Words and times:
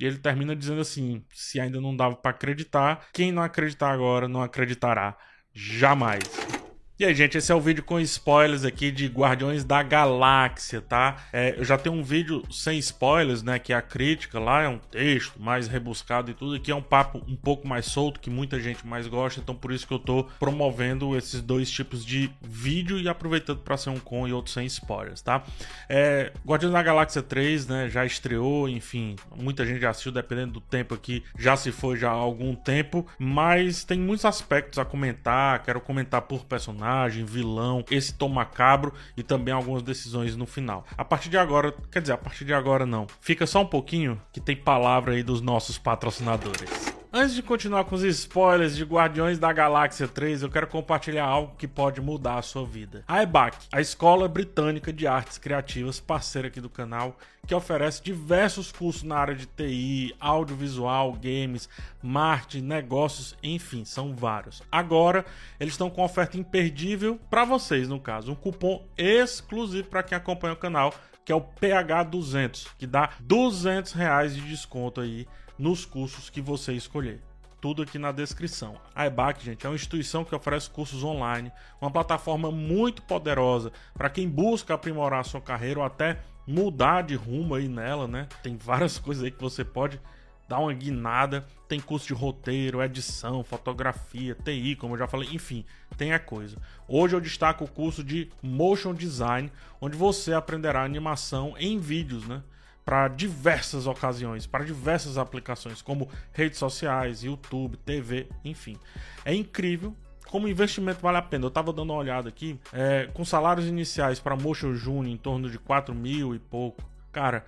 E 0.00 0.06
ele 0.06 0.18
termina 0.18 0.56
dizendo 0.56 0.80
assim: 0.80 1.22
se 1.32 1.60
ainda 1.60 1.80
não 1.80 1.94
dava 1.94 2.16
para 2.16 2.30
acreditar, 2.30 3.06
quem 3.12 3.30
não 3.30 3.42
acreditar 3.42 3.90
agora 3.90 4.26
não 4.26 4.42
acreditará 4.42 5.16
jamais. 5.52 6.59
E 7.00 7.04
aí, 7.06 7.14
gente, 7.14 7.38
esse 7.38 7.50
é 7.50 7.54
o 7.54 7.60
vídeo 7.62 7.82
com 7.82 7.98
spoilers 7.98 8.62
aqui 8.62 8.90
de 8.90 9.06
Guardiões 9.06 9.64
da 9.64 9.82
Galáxia, 9.82 10.82
tá? 10.82 11.16
É, 11.32 11.58
eu 11.58 11.64
já 11.64 11.78
tenho 11.78 11.96
um 11.96 12.02
vídeo 12.02 12.42
sem 12.50 12.78
spoilers, 12.78 13.42
né? 13.42 13.58
Que 13.58 13.72
é 13.72 13.76
a 13.76 13.80
crítica 13.80 14.38
lá, 14.38 14.64
é 14.64 14.68
um 14.68 14.76
texto 14.76 15.40
mais 15.40 15.66
rebuscado 15.66 16.30
e 16.30 16.34
tudo. 16.34 16.56
Aqui 16.56 16.70
é 16.70 16.74
um 16.74 16.82
papo 16.82 17.22
um 17.26 17.34
pouco 17.34 17.66
mais 17.66 17.86
solto, 17.86 18.20
que 18.20 18.28
muita 18.28 18.60
gente 18.60 18.86
mais 18.86 19.06
gosta, 19.06 19.40
então 19.40 19.54
por 19.54 19.72
isso 19.72 19.86
que 19.86 19.94
eu 19.94 19.98
tô 19.98 20.24
promovendo 20.38 21.16
esses 21.16 21.40
dois 21.40 21.70
tipos 21.70 22.04
de 22.04 22.30
vídeo 22.42 23.00
e 23.00 23.08
aproveitando 23.08 23.60
para 23.60 23.78
ser 23.78 23.88
um 23.88 23.98
com 23.98 24.28
e 24.28 24.32
outro 24.34 24.52
sem 24.52 24.66
spoilers, 24.66 25.22
tá? 25.22 25.42
É, 25.88 26.34
Guardiões 26.46 26.74
da 26.74 26.82
Galáxia 26.82 27.22
3, 27.22 27.66
né? 27.66 27.88
Já 27.88 28.04
estreou, 28.04 28.68
enfim, 28.68 29.16
muita 29.34 29.64
gente 29.64 29.80
já 29.80 29.88
assistiu, 29.88 30.12
dependendo 30.12 30.52
do 30.52 30.60
tempo 30.60 30.94
aqui, 30.94 31.24
já 31.38 31.56
se 31.56 31.72
foi 31.72 31.96
já 31.96 32.10
há 32.10 32.12
algum 32.12 32.54
tempo, 32.54 33.06
mas 33.18 33.84
tem 33.84 33.98
muitos 33.98 34.26
aspectos 34.26 34.78
a 34.78 34.84
comentar, 34.84 35.62
quero 35.62 35.80
comentar 35.80 36.20
por 36.20 36.44
personagem 36.44 36.89
personagem, 36.90 37.24
vilão, 37.24 37.84
esse 37.90 38.12
tom 38.12 38.28
macabro 38.28 38.92
e 39.16 39.22
também 39.22 39.54
algumas 39.54 39.82
decisões 39.82 40.36
no 40.36 40.46
final. 40.46 40.84
A 40.96 41.04
partir 41.04 41.28
de 41.28 41.38
agora, 41.38 41.72
quer 41.90 42.00
dizer, 42.00 42.12
a 42.12 42.18
partir 42.18 42.44
de 42.44 42.52
agora 42.52 42.84
não. 42.84 43.06
Fica 43.20 43.46
só 43.46 43.62
um 43.62 43.66
pouquinho 43.66 44.20
que 44.32 44.40
tem 44.40 44.56
palavra 44.56 45.14
aí 45.14 45.22
dos 45.22 45.40
nossos 45.40 45.78
patrocinadores. 45.78 46.99
Antes 47.12 47.34
de 47.34 47.42
continuar 47.42 47.82
com 47.86 47.96
os 47.96 48.04
spoilers 48.04 48.76
de 48.76 48.84
Guardiões 48.84 49.36
da 49.36 49.52
Galáxia 49.52 50.06
3, 50.06 50.42
eu 50.42 50.48
quero 50.48 50.68
compartilhar 50.68 51.24
algo 51.24 51.56
que 51.58 51.66
pode 51.66 52.00
mudar 52.00 52.38
a 52.38 52.42
sua 52.42 52.64
vida. 52.64 53.02
A 53.08 53.20
EBAC, 53.20 53.66
a 53.72 53.80
Escola 53.80 54.28
Britânica 54.28 54.92
de 54.92 55.08
Artes 55.08 55.36
Criativas, 55.36 55.98
parceira 55.98 56.46
aqui 56.46 56.60
do 56.60 56.70
canal, 56.70 57.18
que 57.44 57.52
oferece 57.52 58.00
diversos 58.00 58.70
cursos 58.70 59.02
na 59.02 59.16
área 59.16 59.34
de 59.34 59.46
TI, 59.46 60.14
audiovisual, 60.20 61.12
games, 61.14 61.68
marketing, 62.00 62.62
negócios, 62.62 63.36
enfim, 63.42 63.84
são 63.84 64.14
vários. 64.14 64.62
Agora, 64.70 65.26
eles 65.58 65.74
estão 65.74 65.90
com 65.90 66.04
oferta 66.04 66.38
imperdível 66.38 67.18
para 67.28 67.44
vocês, 67.44 67.88
no 67.88 67.98
caso, 67.98 68.30
um 68.30 68.36
cupom 68.36 68.86
exclusivo 68.96 69.88
para 69.88 70.04
quem 70.04 70.16
acompanha 70.16 70.54
o 70.54 70.56
canal, 70.56 70.94
que 71.24 71.32
é 71.32 71.34
o 71.34 71.40
PH200, 71.40 72.68
que 72.78 72.86
dá 72.86 73.10
200 73.18 73.92
reais 73.94 74.32
de 74.32 74.42
desconto 74.42 75.00
aí 75.00 75.26
nos 75.60 75.84
cursos 75.84 76.30
que 76.30 76.40
você 76.40 76.72
escolher. 76.72 77.20
Tudo 77.60 77.82
aqui 77.82 77.98
na 77.98 78.10
descrição. 78.10 78.80
A 78.94 79.06
EBAC, 79.06 79.44
gente, 79.44 79.66
é 79.66 79.68
uma 79.68 79.74
instituição 79.74 80.24
que 80.24 80.34
oferece 80.34 80.70
cursos 80.70 81.04
online, 81.04 81.52
uma 81.78 81.90
plataforma 81.90 82.50
muito 82.50 83.02
poderosa 83.02 83.70
para 83.92 84.08
quem 84.08 84.26
busca 84.26 84.72
aprimorar 84.72 85.22
sua 85.26 85.42
carreira 85.42 85.80
ou 85.80 85.84
até 85.84 86.18
mudar 86.46 87.02
de 87.02 87.14
rumo 87.14 87.54
aí 87.54 87.68
nela, 87.68 88.08
né? 88.08 88.26
Tem 88.42 88.56
várias 88.56 88.96
coisas 88.98 89.22
aí 89.22 89.30
que 89.30 89.42
você 89.42 89.62
pode 89.62 90.00
dar 90.48 90.60
uma 90.60 90.72
guinada. 90.72 91.46
Tem 91.68 91.78
curso 91.78 92.06
de 92.06 92.14
roteiro, 92.14 92.82
edição, 92.82 93.44
fotografia, 93.44 94.34
TI, 94.34 94.74
como 94.76 94.94
eu 94.94 94.98
já 94.98 95.06
falei, 95.06 95.28
enfim, 95.30 95.66
tem 95.98 96.14
a 96.14 96.18
coisa. 96.18 96.56
Hoje 96.88 97.14
eu 97.14 97.20
destaco 97.20 97.64
o 97.64 97.68
curso 97.70 98.02
de 98.02 98.30
Motion 98.42 98.94
Design, 98.94 99.52
onde 99.78 99.94
você 99.94 100.32
aprenderá 100.32 100.82
animação 100.82 101.54
em 101.58 101.78
vídeos, 101.78 102.26
né? 102.26 102.42
Para 102.84 103.08
diversas 103.08 103.86
ocasiões, 103.86 104.46
para 104.46 104.64
diversas 104.64 105.18
aplicações, 105.18 105.82
como 105.82 106.08
redes 106.32 106.58
sociais, 106.58 107.22
YouTube, 107.22 107.76
TV, 107.78 108.28
enfim. 108.44 108.76
É 109.24 109.34
incrível 109.34 109.94
como 110.30 110.46
investimento 110.46 111.00
vale 111.00 111.18
a 111.18 111.22
pena. 111.22 111.44
Eu 111.44 111.48
estava 111.48 111.72
dando 111.72 111.90
uma 111.90 111.98
olhada 111.98 112.28
aqui, 112.28 112.58
é, 112.72 113.08
com 113.12 113.24
salários 113.24 113.66
iniciais 113.66 114.20
para 114.20 114.36
Motion 114.36 114.74
Junior 114.74 115.12
em 115.12 115.16
torno 115.16 115.50
de 115.50 115.58
4 115.58 115.94
mil 115.94 116.34
e 116.34 116.38
pouco. 116.38 116.88
Cara, 117.12 117.44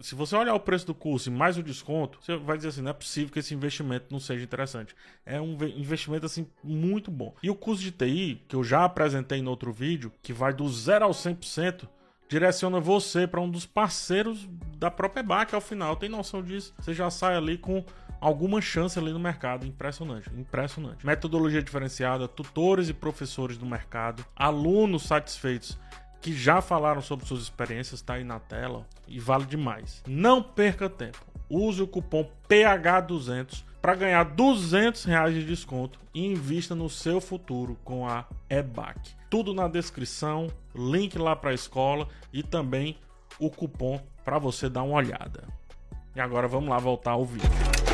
se 0.00 0.16
você 0.16 0.34
olhar 0.34 0.54
o 0.54 0.58
preço 0.58 0.86
do 0.86 0.94
curso 0.94 1.28
e 1.28 1.32
mais 1.32 1.56
o 1.56 1.62
desconto, 1.62 2.18
você 2.20 2.36
vai 2.36 2.56
dizer 2.56 2.70
assim, 2.70 2.82
não 2.82 2.90
é 2.90 2.94
possível 2.94 3.32
que 3.32 3.38
esse 3.38 3.54
investimento 3.54 4.06
não 4.10 4.18
seja 4.18 4.42
interessante. 4.42 4.96
É 5.24 5.40
um 5.40 5.52
investimento 5.76 6.26
assim 6.26 6.48
muito 6.64 7.08
bom. 7.10 7.32
E 7.40 7.48
o 7.48 7.54
curso 7.54 7.82
de 7.82 7.92
TI, 7.92 8.42
que 8.48 8.56
eu 8.56 8.64
já 8.64 8.84
apresentei 8.84 9.40
no 9.40 9.50
outro 9.50 9.72
vídeo, 9.72 10.12
que 10.20 10.32
vai 10.32 10.52
do 10.52 10.68
0 10.68 11.04
ao 11.04 11.12
100%, 11.12 11.88
direciona 12.28 12.80
você 12.80 13.26
para 13.26 13.40
um 13.40 13.50
dos 13.50 13.66
parceiros 13.66 14.48
da 14.76 14.90
própria 14.90 15.20
EBAC 15.20 15.54
ao 15.54 15.60
final. 15.60 15.96
Tem 15.96 16.08
noção 16.08 16.42
disso? 16.42 16.74
Você 16.78 16.92
já 16.92 17.10
sai 17.10 17.36
ali 17.36 17.56
com 17.56 17.84
alguma 18.20 18.60
chance 18.60 18.98
ali 18.98 19.12
no 19.12 19.18
mercado. 19.18 19.66
Impressionante, 19.66 20.30
impressionante. 20.36 21.04
Metodologia 21.06 21.62
diferenciada, 21.62 22.26
tutores 22.26 22.88
e 22.88 22.94
professores 22.94 23.56
do 23.56 23.66
mercado, 23.66 24.24
alunos 24.34 25.04
satisfeitos 25.04 25.78
que 26.20 26.32
já 26.32 26.60
falaram 26.60 27.00
sobre 27.00 27.24
suas 27.26 27.42
experiências, 27.42 28.02
tá 28.02 28.14
aí 28.14 28.24
na 28.24 28.40
tela 28.40 28.84
e 29.06 29.20
vale 29.20 29.44
demais. 29.44 30.02
Não 30.08 30.42
perca 30.42 30.90
tempo. 30.90 31.24
Use 31.48 31.80
o 31.80 31.86
cupom 31.86 32.28
PH200 32.48 33.62
para 33.86 33.94
ganhar 33.94 34.24
200 34.24 35.04
reais 35.04 35.32
de 35.32 35.44
desconto 35.44 36.00
e 36.12 36.26
invista 36.26 36.74
no 36.74 36.90
seu 36.90 37.20
futuro 37.20 37.78
com 37.84 38.04
a 38.04 38.24
EBAC. 38.50 39.12
Tudo 39.30 39.54
na 39.54 39.68
descrição, 39.68 40.48
link 40.74 41.16
lá 41.16 41.36
para 41.36 41.50
a 41.50 41.54
escola 41.54 42.08
e 42.32 42.42
também 42.42 42.98
o 43.38 43.48
cupom 43.48 44.00
para 44.24 44.40
você 44.40 44.68
dar 44.68 44.82
uma 44.82 44.96
olhada. 44.96 45.44
E 46.16 46.20
agora 46.20 46.48
vamos 46.48 46.68
lá 46.68 46.80
voltar 46.80 47.12
ao 47.12 47.24
vídeo. 47.24 47.85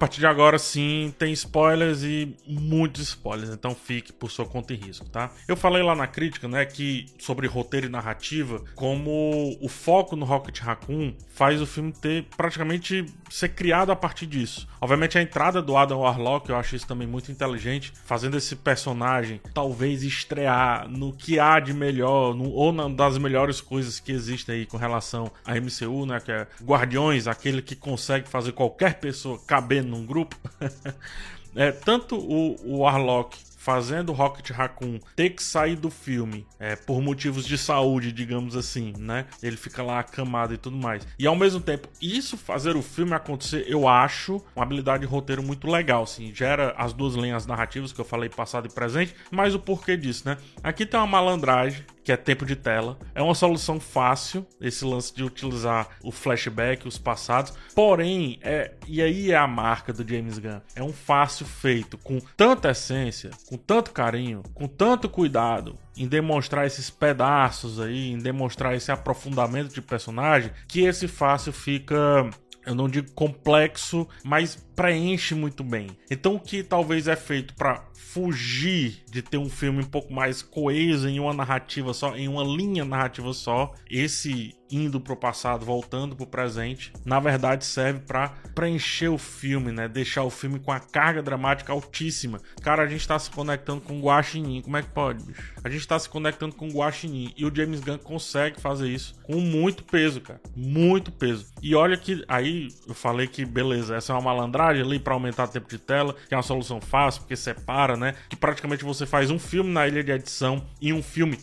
Partir 0.00 0.20
de 0.20 0.26
agora 0.26 0.58
sim 0.58 1.12
tem 1.18 1.30
spoilers 1.34 2.02
e 2.02 2.34
muitos 2.46 3.02
spoilers, 3.02 3.50
então 3.50 3.74
fique 3.74 4.14
por 4.14 4.30
sua 4.30 4.46
conta 4.46 4.72
e 4.72 4.76
risco, 4.76 5.06
tá? 5.10 5.30
Eu 5.46 5.54
falei 5.54 5.82
lá 5.82 5.94
na 5.94 6.06
crítica, 6.06 6.48
né, 6.48 6.64
que 6.64 7.04
sobre 7.18 7.46
roteiro 7.46 7.86
e 7.86 7.90
narrativa, 7.90 8.64
como 8.74 9.58
o 9.60 9.68
foco 9.68 10.16
no 10.16 10.24
Rocket 10.24 10.58
Raccoon 10.60 11.12
faz 11.28 11.60
o 11.60 11.66
filme 11.66 11.92
ter 11.92 12.24
praticamente 12.34 13.04
ser 13.28 13.50
criado 13.50 13.92
a 13.92 13.96
partir 13.96 14.26
disso. 14.26 14.66
Obviamente 14.80 15.18
a 15.18 15.22
entrada 15.22 15.60
do 15.60 15.76
Adam 15.76 15.98
Warlock, 16.00 16.48
eu 16.48 16.56
acho 16.56 16.76
isso 16.76 16.86
também 16.86 17.06
muito 17.06 17.30
inteligente, 17.30 17.92
fazendo 18.06 18.38
esse 18.38 18.56
personagem 18.56 19.38
talvez 19.52 20.02
estrear 20.02 20.88
no 20.88 21.12
que 21.12 21.38
há 21.38 21.60
de 21.60 21.74
melhor, 21.74 22.34
no, 22.34 22.50
ou 22.50 22.72
na, 22.72 22.88
das 22.88 23.18
melhores 23.18 23.60
coisas 23.60 24.00
que 24.00 24.12
existem 24.12 24.54
aí 24.54 24.66
com 24.66 24.78
relação 24.78 25.30
à 25.44 25.54
MCU, 25.56 26.06
né, 26.06 26.20
que 26.20 26.32
é 26.32 26.46
Guardiões, 26.62 27.26
aquele 27.26 27.60
que 27.60 27.76
consegue 27.76 28.26
fazer 28.26 28.52
qualquer 28.52 28.94
pessoa 28.94 29.38
caber 29.46 29.89
num 29.90 30.06
grupo. 30.06 30.36
é, 31.54 31.72
tanto 31.72 32.16
o, 32.16 32.56
o 32.64 32.78
Warlock 32.78 33.36
fazendo 33.60 34.12
Rocket 34.12 34.50
Raccoon 34.50 34.98
ter 35.14 35.30
que 35.30 35.42
sair 35.42 35.76
do 35.76 35.90
filme 35.90 36.46
é, 36.58 36.74
por 36.74 37.02
motivos 37.02 37.44
de 37.44 37.58
saúde, 37.58 38.10
digamos 38.10 38.56
assim, 38.56 38.94
né? 38.98 39.26
Ele 39.42 39.56
fica 39.56 39.82
lá 39.82 39.98
acamado 40.00 40.54
e 40.54 40.56
tudo 40.56 40.78
mais. 40.78 41.06
E 41.18 41.26
ao 41.26 41.36
mesmo 41.36 41.60
tempo, 41.60 41.86
isso 42.00 42.38
fazer 42.38 42.74
o 42.74 42.80
filme 42.80 43.12
acontecer, 43.12 43.66
eu 43.68 43.86
acho 43.86 44.42
uma 44.56 44.64
habilidade 44.64 45.02
de 45.02 45.06
roteiro 45.06 45.42
muito 45.42 45.68
legal, 45.68 46.04
assim. 46.04 46.34
Gera 46.34 46.74
as 46.78 46.94
duas 46.94 47.14
linhas 47.14 47.46
narrativas 47.46 47.92
que 47.92 48.00
eu 48.00 48.04
falei, 48.04 48.30
passado 48.30 48.66
e 48.66 48.72
presente, 48.72 49.14
mas 49.30 49.54
o 49.54 49.58
porquê 49.58 49.94
disso, 49.94 50.22
né? 50.24 50.38
Aqui 50.62 50.86
tem 50.86 50.98
uma 50.98 51.06
malandragem 51.06 51.84
que 52.02 52.12
é 52.12 52.16
tempo 52.16 52.44
de 52.44 52.56
tela. 52.56 52.98
É 53.14 53.22
uma 53.22 53.34
solução 53.34 53.78
fácil, 53.78 54.46
esse 54.60 54.84
lance 54.84 55.14
de 55.14 55.22
utilizar 55.22 55.88
o 56.02 56.10
flashback, 56.10 56.86
os 56.86 56.98
passados. 56.98 57.52
Porém, 57.74 58.38
é, 58.42 58.74
e 58.86 59.02
aí 59.02 59.30
é 59.30 59.36
a 59.36 59.46
marca 59.46 59.92
do 59.92 60.06
James 60.08 60.38
Gunn. 60.38 60.60
É 60.74 60.82
um 60.82 60.92
fácil 60.92 61.46
feito 61.46 61.98
com 61.98 62.18
tanta 62.36 62.70
essência, 62.70 63.30
com 63.46 63.56
tanto 63.56 63.92
carinho, 63.92 64.42
com 64.54 64.66
tanto 64.66 65.08
cuidado 65.08 65.78
em 65.96 66.06
demonstrar 66.06 66.66
esses 66.66 66.88
pedaços 66.88 67.80
aí, 67.80 68.12
em 68.12 68.18
demonstrar 68.18 68.74
esse 68.74 68.90
aprofundamento 68.90 69.74
de 69.74 69.82
personagem, 69.82 70.50
que 70.66 70.80
esse 70.80 71.06
fácil 71.06 71.52
fica 71.52 72.30
eu 72.66 72.74
não 72.74 72.88
digo 72.88 73.10
complexo, 73.12 74.06
mas 74.22 74.56
preenche 74.80 75.34
muito 75.34 75.62
bem. 75.62 75.88
Então 76.10 76.36
o 76.36 76.40
que 76.40 76.62
talvez 76.62 77.06
é 77.06 77.14
feito 77.14 77.54
para 77.54 77.84
fugir 77.92 79.04
de 79.10 79.20
ter 79.20 79.36
um 79.36 79.50
filme 79.50 79.82
um 79.82 79.86
pouco 79.86 80.10
mais 80.10 80.40
coeso 80.40 81.06
em 81.06 81.20
uma 81.20 81.34
narrativa 81.34 81.92
só, 81.92 82.16
em 82.16 82.26
uma 82.26 82.42
linha 82.42 82.82
narrativa 82.84 83.32
só, 83.34 83.72
esse 83.90 84.54
indo 84.70 85.00
pro 85.00 85.16
passado, 85.16 85.66
voltando 85.66 86.14
pro 86.14 86.26
presente, 86.26 86.92
na 87.04 87.18
verdade 87.18 87.64
serve 87.64 88.00
para 88.00 88.28
preencher 88.54 89.08
o 89.08 89.18
filme, 89.18 89.72
né? 89.72 89.88
Deixar 89.88 90.22
o 90.22 90.30
filme 90.30 90.60
com 90.60 90.70
a 90.70 90.78
carga 90.78 91.22
dramática 91.22 91.72
altíssima. 91.72 92.40
Cara, 92.62 92.84
a 92.84 92.86
gente 92.86 93.06
tá 93.06 93.18
se 93.18 93.30
conectando 93.30 93.80
com 93.80 93.98
o 93.98 94.02
Guaxinim, 94.02 94.62
como 94.62 94.76
é 94.76 94.82
que 94.82 94.90
pode, 94.90 95.24
bicho? 95.24 95.52
A 95.62 95.68
gente 95.68 95.86
tá 95.86 95.98
se 95.98 96.08
conectando 96.08 96.54
com 96.54 96.68
o 96.68 96.72
Guaxinim 96.72 97.32
e 97.36 97.44
o 97.44 97.54
James 97.54 97.80
Gunn 97.80 97.98
consegue 97.98 98.60
fazer 98.60 98.88
isso 98.88 99.14
com 99.22 99.40
muito 99.40 99.82
peso, 99.82 100.20
cara, 100.20 100.40
muito 100.54 101.10
peso. 101.10 101.46
E 101.60 101.74
olha 101.74 101.96
que 101.96 102.24
aí 102.28 102.68
eu 102.86 102.94
falei 102.94 103.26
que 103.26 103.44
beleza, 103.44 103.96
essa 103.96 104.12
é 104.12 104.14
uma 104.14 104.22
malandragem 104.22 104.69
ali 104.78 104.98
para 104.98 105.14
aumentar 105.14 105.44
o 105.44 105.48
tempo 105.48 105.68
de 105.68 105.78
tela, 105.78 106.14
que 106.28 106.34
é 106.34 106.36
uma 106.36 106.42
solução 106.42 106.80
fácil 106.80 107.22
porque 107.22 107.36
separa, 107.36 107.96
né? 107.96 108.14
Que 108.28 108.36
praticamente 108.36 108.84
você 108.84 109.06
faz 109.06 109.30
um 109.30 109.38
filme 109.38 109.70
na 109.70 109.88
ilha 109.88 110.04
de 110.04 110.12
edição 110.12 110.64
e 110.80 110.92
um 110.92 111.02
filme 111.02 111.38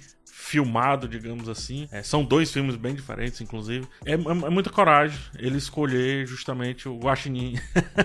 filmado, 0.47 1.07
digamos 1.07 1.49
assim. 1.49 1.88
É, 1.91 2.01
são 2.01 2.23
dois 2.23 2.51
filmes 2.51 2.75
bem 2.75 2.95
diferentes, 2.95 3.41
inclusive. 3.41 3.85
É, 4.05 4.13
é, 4.13 4.15
é 4.15 4.49
muita 4.49 4.69
coragem 4.69 5.19
ele 5.38 5.57
escolher 5.57 6.25
justamente 6.25 6.88
o 6.88 6.97
Guaxinim 6.97 7.55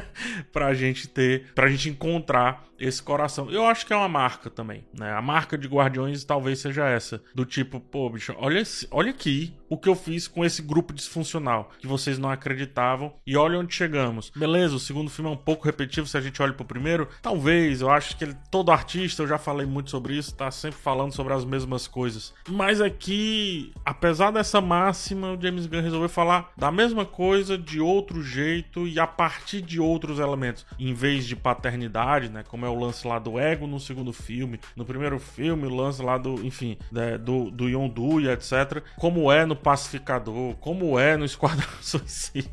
pra 0.53 0.75
gente 0.75 1.07
ter, 1.09 1.53
pra 1.55 1.69
gente 1.69 1.89
encontrar 1.89 2.67
esse 2.83 3.01
coração. 3.01 3.49
Eu 3.49 3.65
acho 3.65 3.87
que 3.87 3.93
é 3.93 3.97
uma 3.97 4.09
marca 4.09 4.51
também, 4.51 4.85
né? 4.93 5.13
A 5.13 5.23
marca 5.23 5.57
de 5.57 5.69
Guardiões 5.69 6.25
talvez 6.25 6.59
seja 6.59 6.89
essa, 6.89 7.23
do 7.33 7.47
tipo, 7.47 7.79
pô, 7.79 8.11
bicho, 8.11 8.35
olha, 8.39 8.61
olha 8.91 9.11
aqui 9.11 9.55
o 9.69 9.79
que 9.79 9.89
eu 9.89 9.95
fiz 9.95 10.27
com 10.27 10.45
esse 10.45 10.61
grupo 10.61 10.93
disfuncional, 10.93 11.71
que 11.79 11.87
vocês 11.87 12.19
não 12.19 12.29
acreditavam, 12.29 13.15
e 13.27 13.37
olha 13.37 13.59
onde 13.59 13.75
chegamos. 13.75 14.31
Beleza, 14.37 14.75
o 14.75 14.81
segundo 14.81 15.11
filme 15.11 15.31
é 15.31 15.33
um 15.33 15.37
pouco 15.37 15.65
repetitivo 15.65 16.07
se 16.07 16.17
a 16.17 16.21
gente 16.21 16.43
olha 16.43 16.53
pro 16.53 16.65
primeiro, 16.65 17.09
talvez, 17.23 17.81
eu 17.81 17.89
acho 17.89 18.17
que 18.17 18.25
ele, 18.25 18.37
todo 18.51 18.73
artista, 18.73 19.23
eu 19.23 19.29
já 19.29 19.39
falei 19.39 19.65
muito 19.65 19.89
sobre 19.89 20.15
isso, 20.15 20.35
tá 20.35 20.51
sempre 20.51 20.79
falando 20.79 21.15
sobre 21.15 21.33
as 21.33 21.45
mesmas 21.45 21.87
coisas. 21.87 22.32
Mas 22.49 22.81
aqui, 22.81 23.73
apesar 23.85 24.31
dessa 24.31 24.61
máxima, 24.61 25.33
o 25.33 25.41
James 25.41 25.67
Gunn 25.67 25.81
resolveu 25.81 26.09
falar 26.09 26.53
da 26.57 26.73
mesma 26.73 27.05
coisa 27.05 27.57
de 27.57 27.81
outro 27.81 28.23
jeito 28.23 28.87
e 28.87 28.99
a 28.99 29.07
partir 29.07 29.63
de 29.63 29.81
outros 29.81 30.19
elementos, 30.19 30.67
em 30.79 30.93
vez 30.93 31.25
de 31.25 31.37
paternidade, 31.37 32.29
né, 32.29 32.43
como 32.47 32.67
é 32.67 32.69
o 32.69 32.79
lance 32.79 33.07
lá 33.07 33.19
do 33.19 33.39
ego 33.39 33.67
no 33.67 33.79
segundo 33.79 34.13
filme, 34.13 34.59
no 34.77 34.85
primeiro 34.85 35.19
filme, 35.19 35.67
o 35.67 35.75
lance 35.75 36.03
lá 36.03 36.19
do, 36.19 36.45
enfim, 36.45 36.77
né, 36.91 37.17
do, 37.17 37.51
do 37.51 37.69
Yondu 37.69 38.21
e 38.21 38.29
etc. 38.29 38.83
Como 38.97 39.31
é 39.31 39.47
no 39.47 39.55
Pacificador, 39.55 40.55
como 40.57 40.99
é 40.99 41.17
no 41.17 41.25
Esquadrão 41.25 41.69
Suicida. 41.81 42.51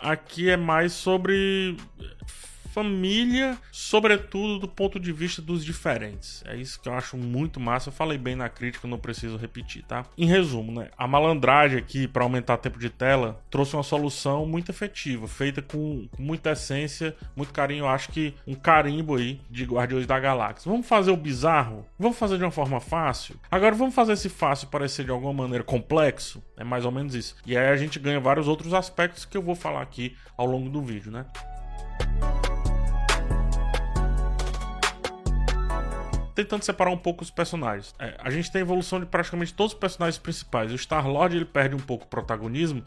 Aqui 0.00 0.50
é 0.50 0.56
mais 0.56 0.92
sobre 0.92 1.76
família, 2.74 3.56
sobretudo 3.70 4.58
do 4.58 4.66
ponto 4.66 4.98
de 4.98 5.12
vista 5.12 5.40
dos 5.40 5.64
diferentes. 5.64 6.42
É 6.44 6.56
isso 6.56 6.80
que 6.80 6.88
eu 6.88 6.94
acho 6.94 7.16
muito 7.16 7.60
massa. 7.60 7.88
Eu 7.88 7.92
falei 7.92 8.18
bem 8.18 8.34
na 8.34 8.48
crítica, 8.48 8.88
não 8.88 8.98
preciso 8.98 9.36
repetir, 9.36 9.84
tá? 9.84 10.04
Em 10.18 10.26
resumo, 10.26 10.72
né? 10.72 10.88
A 10.98 11.06
malandragem 11.06 11.78
aqui, 11.78 12.08
para 12.08 12.24
aumentar 12.24 12.56
tempo 12.56 12.78
de 12.78 12.90
tela, 12.90 13.40
trouxe 13.48 13.76
uma 13.76 13.84
solução 13.84 14.44
muito 14.44 14.70
efetiva, 14.70 15.28
feita 15.28 15.62
com, 15.62 16.08
com 16.10 16.22
muita 16.22 16.50
essência, 16.50 17.14
muito 17.36 17.52
carinho. 17.52 17.84
Eu 17.84 17.88
acho 17.88 18.10
que 18.10 18.34
um 18.44 18.54
carimbo 18.54 19.14
aí 19.14 19.40
de 19.48 19.64
Guardiões 19.64 20.06
da 20.06 20.18
Galáxia. 20.18 20.68
Vamos 20.68 20.88
fazer 20.88 21.12
o 21.12 21.16
bizarro? 21.16 21.86
Vamos 21.96 22.18
fazer 22.18 22.38
de 22.38 22.44
uma 22.44 22.50
forma 22.50 22.80
fácil? 22.80 23.36
Agora 23.48 23.74
vamos 23.76 23.94
fazer 23.94 24.14
esse 24.14 24.28
fácil 24.28 24.66
parecer 24.66 25.04
de 25.04 25.12
alguma 25.12 25.32
maneira 25.32 25.62
complexo? 25.62 26.42
É 26.56 26.64
mais 26.64 26.84
ou 26.84 26.90
menos 26.90 27.14
isso. 27.14 27.36
E 27.46 27.56
aí 27.56 27.68
a 27.68 27.76
gente 27.76 28.00
ganha 28.00 28.18
vários 28.18 28.48
outros 28.48 28.74
aspectos 28.74 29.24
que 29.24 29.36
eu 29.36 29.42
vou 29.42 29.54
falar 29.54 29.82
aqui 29.82 30.16
ao 30.36 30.46
longo 30.46 30.68
do 30.68 30.82
vídeo, 30.82 31.12
né? 31.12 31.24
Tentando 36.34 36.64
separar 36.64 36.90
um 36.90 36.96
pouco 36.96 37.22
os 37.22 37.30
personagens. 37.30 37.94
É, 37.98 38.16
a 38.18 38.30
gente 38.30 38.50
tem 38.50 38.60
a 38.60 38.64
evolução 38.64 38.98
de 39.00 39.06
praticamente 39.06 39.54
todos 39.54 39.72
os 39.72 39.78
personagens 39.78 40.18
principais. 40.18 40.72
O 40.72 40.74
Star-Lord 40.74 41.36
ele 41.36 41.44
perde 41.44 41.74
um 41.74 41.80
pouco 41.80 42.04
o 42.04 42.08
protagonismo, 42.08 42.84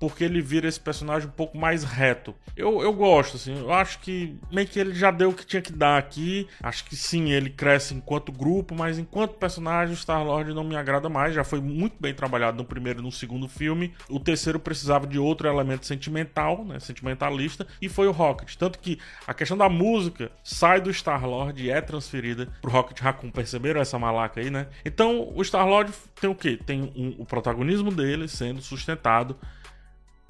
porque 0.00 0.24
ele 0.24 0.40
vira 0.40 0.66
esse 0.66 0.80
personagem 0.80 1.28
um 1.28 1.32
pouco 1.32 1.58
mais 1.58 1.84
reto. 1.84 2.34
Eu, 2.56 2.82
eu 2.82 2.92
gosto, 2.92 3.36
assim, 3.36 3.56
eu 3.56 3.70
acho 3.70 3.98
que 4.00 4.34
meio 4.50 4.66
que 4.66 4.80
ele 4.80 4.94
já 4.94 5.10
deu 5.10 5.28
o 5.28 5.34
que 5.34 5.44
tinha 5.44 5.60
que 5.60 5.72
dar 5.72 5.98
aqui. 5.98 6.48
Acho 6.62 6.84
que 6.86 6.96
sim, 6.96 7.30
ele 7.30 7.50
cresce 7.50 7.94
enquanto 7.94 8.32
grupo, 8.32 8.74
mas 8.74 8.98
enquanto 8.98 9.34
personagem, 9.34 9.92
o 9.92 9.96
Star-Lord 9.96 10.54
não 10.54 10.64
me 10.64 10.74
agrada 10.74 11.10
mais. 11.10 11.34
Já 11.34 11.44
foi 11.44 11.60
muito 11.60 11.96
bem 12.00 12.14
trabalhado 12.14 12.56
no 12.56 12.64
primeiro 12.64 13.00
e 13.00 13.02
no 13.02 13.12
segundo 13.12 13.46
filme. 13.46 13.92
O 14.08 14.18
terceiro 14.18 14.58
precisava 14.58 15.06
de 15.06 15.18
outro 15.18 15.46
elemento 15.46 15.84
sentimental, 15.84 16.64
né, 16.64 16.80
sentimentalista, 16.80 17.66
e 17.80 17.88
foi 17.88 18.08
o 18.08 18.12
Rocket. 18.12 18.56
Tanto 18.56 18.78
que 18.78 18.98
a 19.26 19.34
questão 19.34 19.56
da 19.56 19.68
música 19.68 20.32
sai 20.42 20.80
do 20.80 20.90
Star-Lord 20.90 21.62
e 21.62 21.70
é 21.70 21.80
transferida 21.82 22.48
pro 22.62 22.70
Rocket 22.70 22.98
Raccoon. 22.98 23.30
Perceberam 23.30 23.82
essa 23.82 23.98
malaca 23.98 24.40
aí, 24.40 24.50
né? 24.50 24.68
Então, 24.82 25.30
o 25.34 25.44
Star-Lord 25.44 25.92
tem 26.18 26.30
o 26.30 26.34
quê? 26.34 26.58
Tem 26.64 26.90
um, 26.96 27.16
o 27.18 27.26
protagonismo 27.26 27.90
dele 27.90 28.26
sendo 28.28 28.62
sustentado 28.62 29.36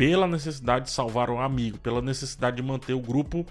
pela 0.01 0.27
necessidade 0.27 0.87
de 0.87 0.93
salvar 0.93 1.29
um 1.29 1.39
amigo, 1.39 1.77
pela 1.77 2.01
necessidade 2.01 2.57
de 2.57 2.63
manter 2.63 2.95
o 2.95 3.01
grupo 3.01 3.45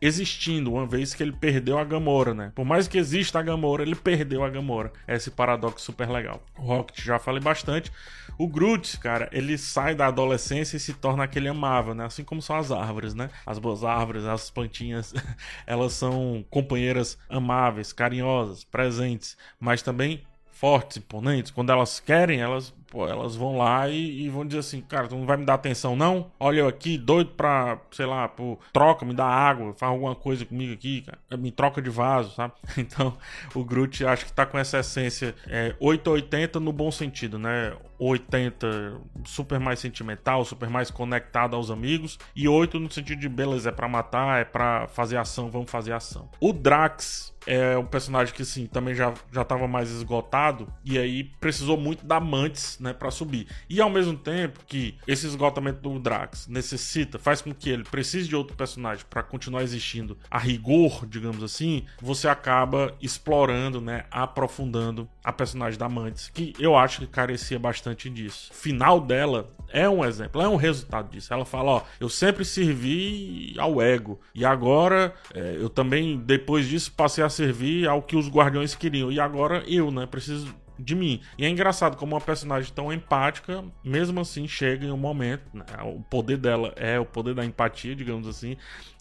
existindo, 0.00 0.72
uma 0.72 0.86
vez 0.86 1.12
que 1.14 1.20
ele 1.20 1.32
perdeu 1.32 1.80
a 1.80 1.84
Gamora, 1.84 2.32
né? 2.32 2.52
Por 2.54 2.64
mais 2.64 2.86
que 2.86 2.96
exista 2.96 3.40
a 3.40 3.42
Gamora, 3.42 3.82
ele 3.82 3.96
perdeu 3.96 4.44
a 4.44 4.48
Gamora. 4.48 4.92
É 5.04 5.16
esse 5.16 5.32
paradoxo 5.32 5.84
super 5.84 6.08
legal. 6.08 6.44
O 6.56 6.62
Rocket 6.62 7.04
já 7.04 7.18
falei 7.18 7.42
bastante. 7.42 7.90
O 8.38 8.46
Groot, 8.46 9.00
cara, 9.00 9.28
ele 9.32 9.58
sai 9.58 9.96
da 9.96 10.06
adolescência 10.06 10.76
e 10.76 10.80
se 10.80 10.94
torna 10.94 11.24
aquele 11.24 11.48
amável, 11.48 11.92
né? 11.92 12.04
Assim 12.04 12.22
como 12.22 12.40
são 12.40 12.54
as 12.54 12.70
árvores, 12.70 13.12
né? 13.12 13.28
As 13.44 13.58
boas 13.58 13.82
árvores, 13.82 14.24
as 14.24 14.48
plantinhas, 14.48 15.12
elas 15.66 15.92
são 15.94 16.44
companheiras 16.48 17.18
amáveis, 17.28 17.92
carinhosas, 17.92 18.62
presentes, 18.62 19.36
mas 19.58 19.82
também 19.82 20.22
fortes, 20.60 20.98
imponentes. 20.98 21.50
Quando 21.50 21.72
elas 21.72 21.98
querem, 21.98 22.40
elas 22.40 22.72
Pô, 22.90 23.06
elas 23.06 23.36
vão 23.36 23.56
lá 23.56 23.88
e, 23.88 24.22
e, 24.22 24.28
vão 24.28 24.44
dizer 24.44 24.58
assim, 24.58 24.80
cara, 24.80 25.06
tu 25.06 25.16
não 25.16 25.24
vai 25.24 25.36
me 25.36 25.44
dar 25.44 25.54
atenção 25.54 25.94
não? 25.94 26.30
Olha 26.40 26.60
eu 26.60 26.68
aqui, 26.68 26.98
doido 26.98 27.30
pra, 27.30 27.78
sei 27.92 28.04
lá, 28.04 28.26
pô, 28.28 28.58
troca, 28.72 29.06
me 29.06 29.14
dá 29.14 29.24
água, 29.24 29.72
faz 29.74 29.92
alguma 29.92 30.14
coisa 30.16 30.44
comigo 30.44 30.74
aqui, 30.74 31.02
cara. 31.02 31.18
Me 31.38 31.52
troca 31.52 31.80
de 31.80 31.88
vaso, 31.88 32.34
sabe? 32.34 32.52
Então, 32.90 33.16
o 33.54 33.62
Groot 33.62 34.04
acho 34.04 34.26
que 34.26 34.32
tá 34.32 34.44
com 34.44 34.58
essa 34.58 34.78
essência 34.78 35.34
é, 35.46 35.74
880 35.78 36.58
no 36.58 36.72
bom 36.72 36.90
sentido, 36.90 37.38
né? 37.38 37.72
80 38.00 38.98
super 39.24 39.60
mais 39.60 39.78
sentimental, 39.78 40.44
super 40.44 40.70
mais 40.70 40.90
conectado 40.90 41.54
aos 41.54 41.70
amigos 41.70 42.18
e 42.34 42.48
8 42.48 42.80
no 42.80 42.90
sentido 42.90 43.20
de 43.20 43.28
beleza, 43.28 43.68
é 43.68 43.72
para 43.72 43.86
matar, 43.86 44.40
é 44.40 44.44
para 44.44 44.88
fazer 44.88 45.18
ação, 45.18 45.50
vamos 45.50 45.70
fazer 45.70 45.92
ação. 45.92 46.28
O 46.40 46.52
Drax 46.52 47.34
é 47.46 47.76
um 47.76 47.84
personagem 47.84 48.34
que 48.34 48.42
assim 48.42 48.66
também 48.66 48.94
já 48.94 49.12
já 49.32 49.44
tava 49.44 49.66
mais 49.66 49.90
esgotado 49.90 50.72
e 50.84 50.98
aí 50.98 51.24
precisou 51.40 51.76
muito 51.76 52.04
da 52.04 52.20
Mantis 52.20 52.78
né, 52.80 52.92
para 52.92 53.10
subir. 53.10 53.46
E 53.68 53.80
ao 53.80 53.90
mesmo 53.90 54.16
tempo 54.16 54.60
que 54.66 54.96
esse 55.06 55.26
esgotamento 55.26 55.80
do 55.80 55.98
Drax 55.98 56.48
necessita, 56.48 57.18
faz 57.18 57.42
com 57.42 57.54
que 57.54 57.70
ele 57.70 57.84
precise 57.84 58.28
de 58.28 58.34
outro 58.34 58.56
personagem 58.56 59.04
para 59.08 59.22
continuar 59.22 59.62
existindo 59.62 60.16
a 60.30 60.38
rigor, 60.38 61.06
digamos 61.06 61.42
assim, 61.42 61.84
você 62.00 62.28
acaba 62.28 62.94
explorando, 63.00 63.80
né, 63.80 64.04
aprofundando 64.10 65.08
a 65.22 65.32
personagem 65.32 65.78
da 65.78 65.88
Mantis, 65.88 66.30
que 66.32 66.54
eu 66.58 66.76
acho 66.76 67.00
que 67.00 67.06
carecia 67.06 67.58
bastante 67.58 68.08
disso. 68.08 68.50
O 68.50 68.54
final 68.54 69.00
dela 69.00 69.48
é 69.72 69.88
um 69.88 70.04
exemplo, 70.04 70.40
é 70.42 70.48
um 70.48 70.56
resultado 70.56 71.10
disso. 71.10 71.32
Ela 71.32 71.44
fala: 71.44 71.70
Ó, 71.72 71.82
eu 72.00 72.08
sempre 72.08 72.44
servi 72.44 73.54
ao 73.58 73.80
ego, 73.80 74.20
e 74.34 74.44
agora 74.44 75.14
é, 75.34 75.56
eu 75.58 75.68
também, 75.68 76.18
depois 76.18 76.66
disso, 76.66 76.92
passei 76.92 77.22
a 77.22 77.28
servir 77.28 77.88
ao 77.88 78.02
que 78.02 78.16
os 78.16 78.28
guardiões 78.28 78.74
queriam, 78.74 79.12
e 79.12 79.20
agora 79.20 79.62
eu, 79.66 79.90
né, 79.90 80.06
preciso 80.06 80.54
de 80.80 80.94
mim. 80.94 81.20
E 81.38 81.44
é 81.44 81.48
engraçado 81.48 81.96
como 81.96 82.14
uma 82.14 82.20
personagem 82.20 82.72
tão 82.72 82.92
empática, 82.92 83.64
mesmo 83.84 84.20
assim, 84.20 84.48
chega 84.48 84.86
em 84.86 84.90
um 84.90 84.96
momento, 84.96 85.42
né, 85.52 85.64
o 85.84 86.00
poder 86.00 86.36
dela 86.36 86.72
é 86.76 86.98
o 86.98 87.04
poder 87.04 87.34
da 87.34 87.44
empatia, 87.44 87.94
digamos 87.94 88.26
assim, 88.26 88.56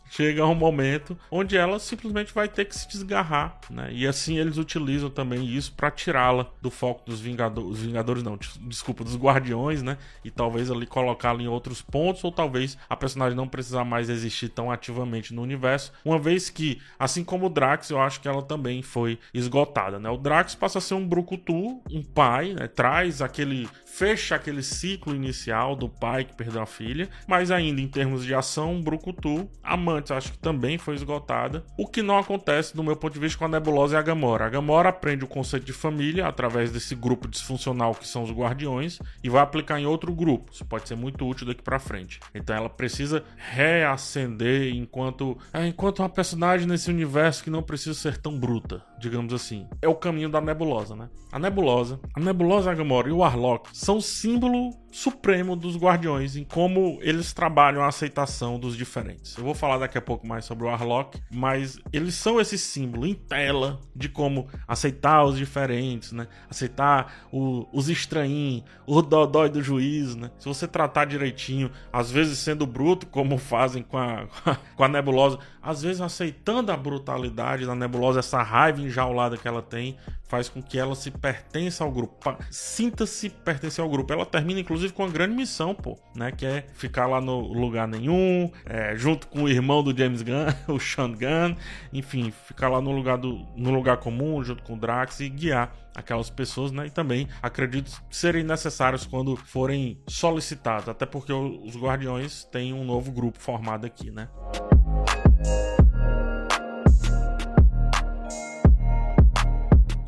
chega 0.09 0.45
um 0.45 0.55
momento 0.55 1.17
onde 1.31 1.57
ela 1.57 1.79
simplesmente 1.79 2.33
vai 2.33 2.47
ter 2.47 2.65
que 2.65 2.75
se 2.75 2.87
desgarrar, 2.87 3.59
né? 3.69 3.89
E 3.91 4.07
assim 4.07 4.37
eles 4.37 4.57
utilizam 4.57 5.09
também 5.09 5.45
isso 5.45 5.73
para 5.73 5.91
tirá-la 5.91 6.47
do 6.61 6.69
foco 6.69 7.05
dos 7.05 7.19
Vingadores, 7.19 7.69
os 7.69 7.79
Vingadores 7.79 8.23
não, 8.23 8.37
desculpa, 8.61 9.03
dos 9.03 9.15
Guardiões, 9.15 9.81
né? 9.81 9.97
E 10.23 10.31
talvez 10.31 10.71
ali 10.71 10.85
colocá-la 10.85 11.41
em 11.41 11.47
outros 11.47 11.81
pontos 11.81 12.23
ou 12.23 12.31
talvez 12.31 12.77
a 12.89 12.95
personagem 12.95 13.35
não 13.35 13.47
precisar 13.47 13.83
mais 13.83 14.09
existir 14.09 14.49
tão 14.49 14.71
ativamente 14.71 15.33
no 15.33 15.41
universo, 15.41 15.91
uma 16.03 16.17
vez 16.17 16.49
que, 16.49 16.81
assim 16.97 17.23
como 17.23 17.45
o 17.45 17.49
Drax, 17.49 17.89
eu 17.89 18.01
acho 18.01 18.19
que 18.19 18.27
ela 18.27 18.41
também 18.41 18.81
foi 18.81 19.19
esgotada, 19.33 19.99
né? 19.99 20.09
O 20.09 20.17
Drax 20.17 20.55
passa 20.55 20.79
a 20.79 20.81
ser 20.81 20.95
um 20.95 21.07
brucutu, 21.07 21.81
um 21.91 22.03
pai, 22.03 22.53
né? 22.53 22.67
Traz 22.67 23.21
aquele 23.21 23.67
fecha 23.91 24.35
aquele 24.35 24.63
ciclo 24.63 25.15
inicial 25.15 25.75
do 25.75 25.89
pai 25.89 26.23
que 26.23 26.35
perdeu 26.35 26.61
a 26.61 26.65
filha, 26.65 27.09
mas 27.27 27.51
ainda 27.51 27.81
em 27.81 27.87
termos 27.87 28.23
de 28.23 28.33
ação, 28.33 28.81
brucutu, 28.81 29.49
a 29.61 29.77
mãe 29.77 29.99
antes, 29.99 30.11
acho 30.11 30.31
que 30.31 30.39
também 30.39 30.77
foi 30.77 30.95
esgotada. 30.95 31.63
O 31.77 31.87
que 31.87 32.01
não 32.01 32.17
acontece, 32.17 32.75
do 32.75 32.83
meu 32.83 32.95
ponto 32.95 33.13
de 33.13 33.19
vista, 33.19 33.37
com 33.37 33.45
a 33.45 33.47
Nebulosa 33.47 33.95
e 33.95 33.99
a 33.99 34.01
Gamora. 34.01 34.45
A 34.45 34.49
Gamora 34.49 34.89
aprende 34.89 35.23
o 35.23 35.27
conceito 35.27 35.65
de 35.65 35.73
família 35.73 36.27
através 36.27 36.71
desse 36.71 36.95
grupo 36.95 37.27
disfuncional 37.27 37.93
que 37.93 38.07
são 38.07 38.23
os 38.23 38.31
Guardiões 38.31 38.99
e 39.23 39.29
vai 39.29 39.41
aplicar 39.41 39.79
em 39.79 39.85
outro 39.85 40.13
grupo. 40.13 40.51
Isso 40.51 40.65
pode 40.65 40.87
ser 40.87 40.95
muito 40.95 41.27
útil 41.27 41.47
daqui 41.47 41.61
para 41.61 41.79
frente. 41.79 42.19
Então 42.33 42.55
ela 42.55 42.69
precisa 42.69 43.23
reacender 43.35 44.73
enquanto 44.73 45.37
é, 45.53 45.67
enquanto 45.67 45.99
uma 45.99 46.09
personagem 46.09 46.67
nesse 46.67 46.89
universo 46.89 47.43
que 47.43 47.49
não 47.49 47.61
precisa 47.61 47.93
ser 47.93 48.17
tão 48.17 48.39
bruta, 48.39 48.83
digamos 48.99 49.33
assim. 49.33 49.67
É 49.81 49.87
o 49.87 49.95
caminho 49.95 50.29
da 50.29 50.39
Nebulosa, 50.39 50.95
né? 50.95 51.09
A 51.31 51.37
Nebulosa, 51.37 51.99
a 52.15 52.19
Nebulosa, 52.19 52.71
a 52.71 52.75
Gamora 52.75 53.09
e 53.09 53.11
o 53.11 53.17
Warlock 53.17 53.69
são 53.89 53.99
símbolo 53.99 54.69
supremo 54.91 55.55
dos 55.55 55.75
Guardiões, 55.75 56.35
em 56.35 56.43
como 56.43 56.99
eles 57.01 57.33
trabalham 57.33 57.83
a 57.83 57.87
aceitação 57.87 58.59
dos 58.59 58.75
diferentes. 58.75 59.35
Eu 59.37 59.43
vou 59.43 59.53
falar 59.53 59.77
daqui 59.77 59.97
a 59.97 60.01
pouco 60.01 60.27
mais 60.27 60.45
sobre 60.45 60.65
o 60.65 60.67
Warlock, 60.67 61.19
mas 61.31 61.79
eles 61.93 62.15
são 62.15 62.39
esse 62.39 62.57
símbolo 62.57 63.05
em 63.05 63.13
tela 63.13 63.79
de 63.95 64.09
como 64.09 64.47
aceitar 64.67 65.23
os 65.23 65.37
diferentes, 65.37 66.11
né? 66.11 66.27
Aceitar 66.49 67.27
o, 67.31 67.67
os 67.71 67.89
estranhos, 67.89 68.63
o 68.85 69.01
dodói 69.01 69.49
do 69.49 69.61
juiz, 69.61 70.15
né? 70.15 70.31
Se 70.37 70.47
você 70.47 70.67
tratar 70.67 71.05
direitinho, 71.05 71.71
às 71.91 72.11
vezes 72.11 72.39
sendo 72.39 72.65
bruto, 72.65 73.07
como 73.07 73.37
fazem 73.37 73.83
com 73.83 73.97
a, 73.97 74.27
com 74.75 74.83
a 74.83 74.87
nebulosa, 74.87 75.39
às 75.61 75.81
vezes 75.81 76.01
aceitando 76.01 76.71
a 76.71 76.77
brutalidade 76.77 77.65
da 77.65 77.75
nebulosa, 77.75 78.19
essa 78.19 78.41
raiva 78.41 78.81
enjaulada 78.81 79.37
que 79.37 79.47
ela 79.47 79.61
tem, 79.61 79.97
faz 80.29 80.47
com 80.47 80.61
que 80.61 80.77
ela 80.77 80.95
se 80.95 81.11
pertença 81.11 81.83
ao 81.83 81.91
grupo, 81.91 82.37
sinta-se 82.51 83.29
pertencer 83.69 83.83
ao 83.83 83.89
grupo. 83.89 84.11
Ela 84.11 84.25
termina, 84.25 84.59
inclusive, 84.59 84.91
com 84.91 85.03
uma 85.03 85.11
grande 85.11 85.35
missão, 85.35 85.73
pô, 85.73 85.97
né? 86.15 86.31
Que 86.31 86.45
é 86.45 86.65
ficar 86.73 87.05
lá 87.05 87.21
no 87.21 87.39
lugar 87.53 87.87
nenhum, 87.87 88.51
é, 88.65 88.95
junto 88.95 89.27
com 89.27 89.43
o 89.43 89.49
irmão 89.49 89.83
do 89.83 89.95
James 89.95 90.21
Gunn, 90.21 90.47
o 90.67 90.79
Sean 90.79 91.11
Gunn, 91.11 91.55
enfim, 91.93 92.33
ficar 92.47 92.67
lá 92.67 92.81
no 92.81 92.91
lugar, 92.91 93.17
do, 93.17 93.45
no 93.55 93.71
lugar 93.71 93.97
comum, 93.97 94.43
junto 94.43 94.63
com 94.63 94.73
o 94.73 94.77
Drax 94.77 95.19
e 95.19 95.29
guiar 95.29 95.73
aquelas 95.95 96.29
pessoas, 96.29 96.71
né? 96.71 96.87
E 96.87 96.89
também 96.89 97.27
acredito 97.41 97.91
serem 98.09 98.43
necessários 98.43 99.05
quando 99.05 99.35
forem 99.35 100.01
solicitados, 100.07 100.89
até 100.89 101.05
porque 101.05 101.31
os 101.31 101.75
Guardiões 101.75 102.43
têm 102.45 102.73
um 102.73 102.83
novo 102.83 103.11
grupo 103.11 103.39
formado 103.39 103.85
aqui, 103.85 104.09
né? 104.11 104.27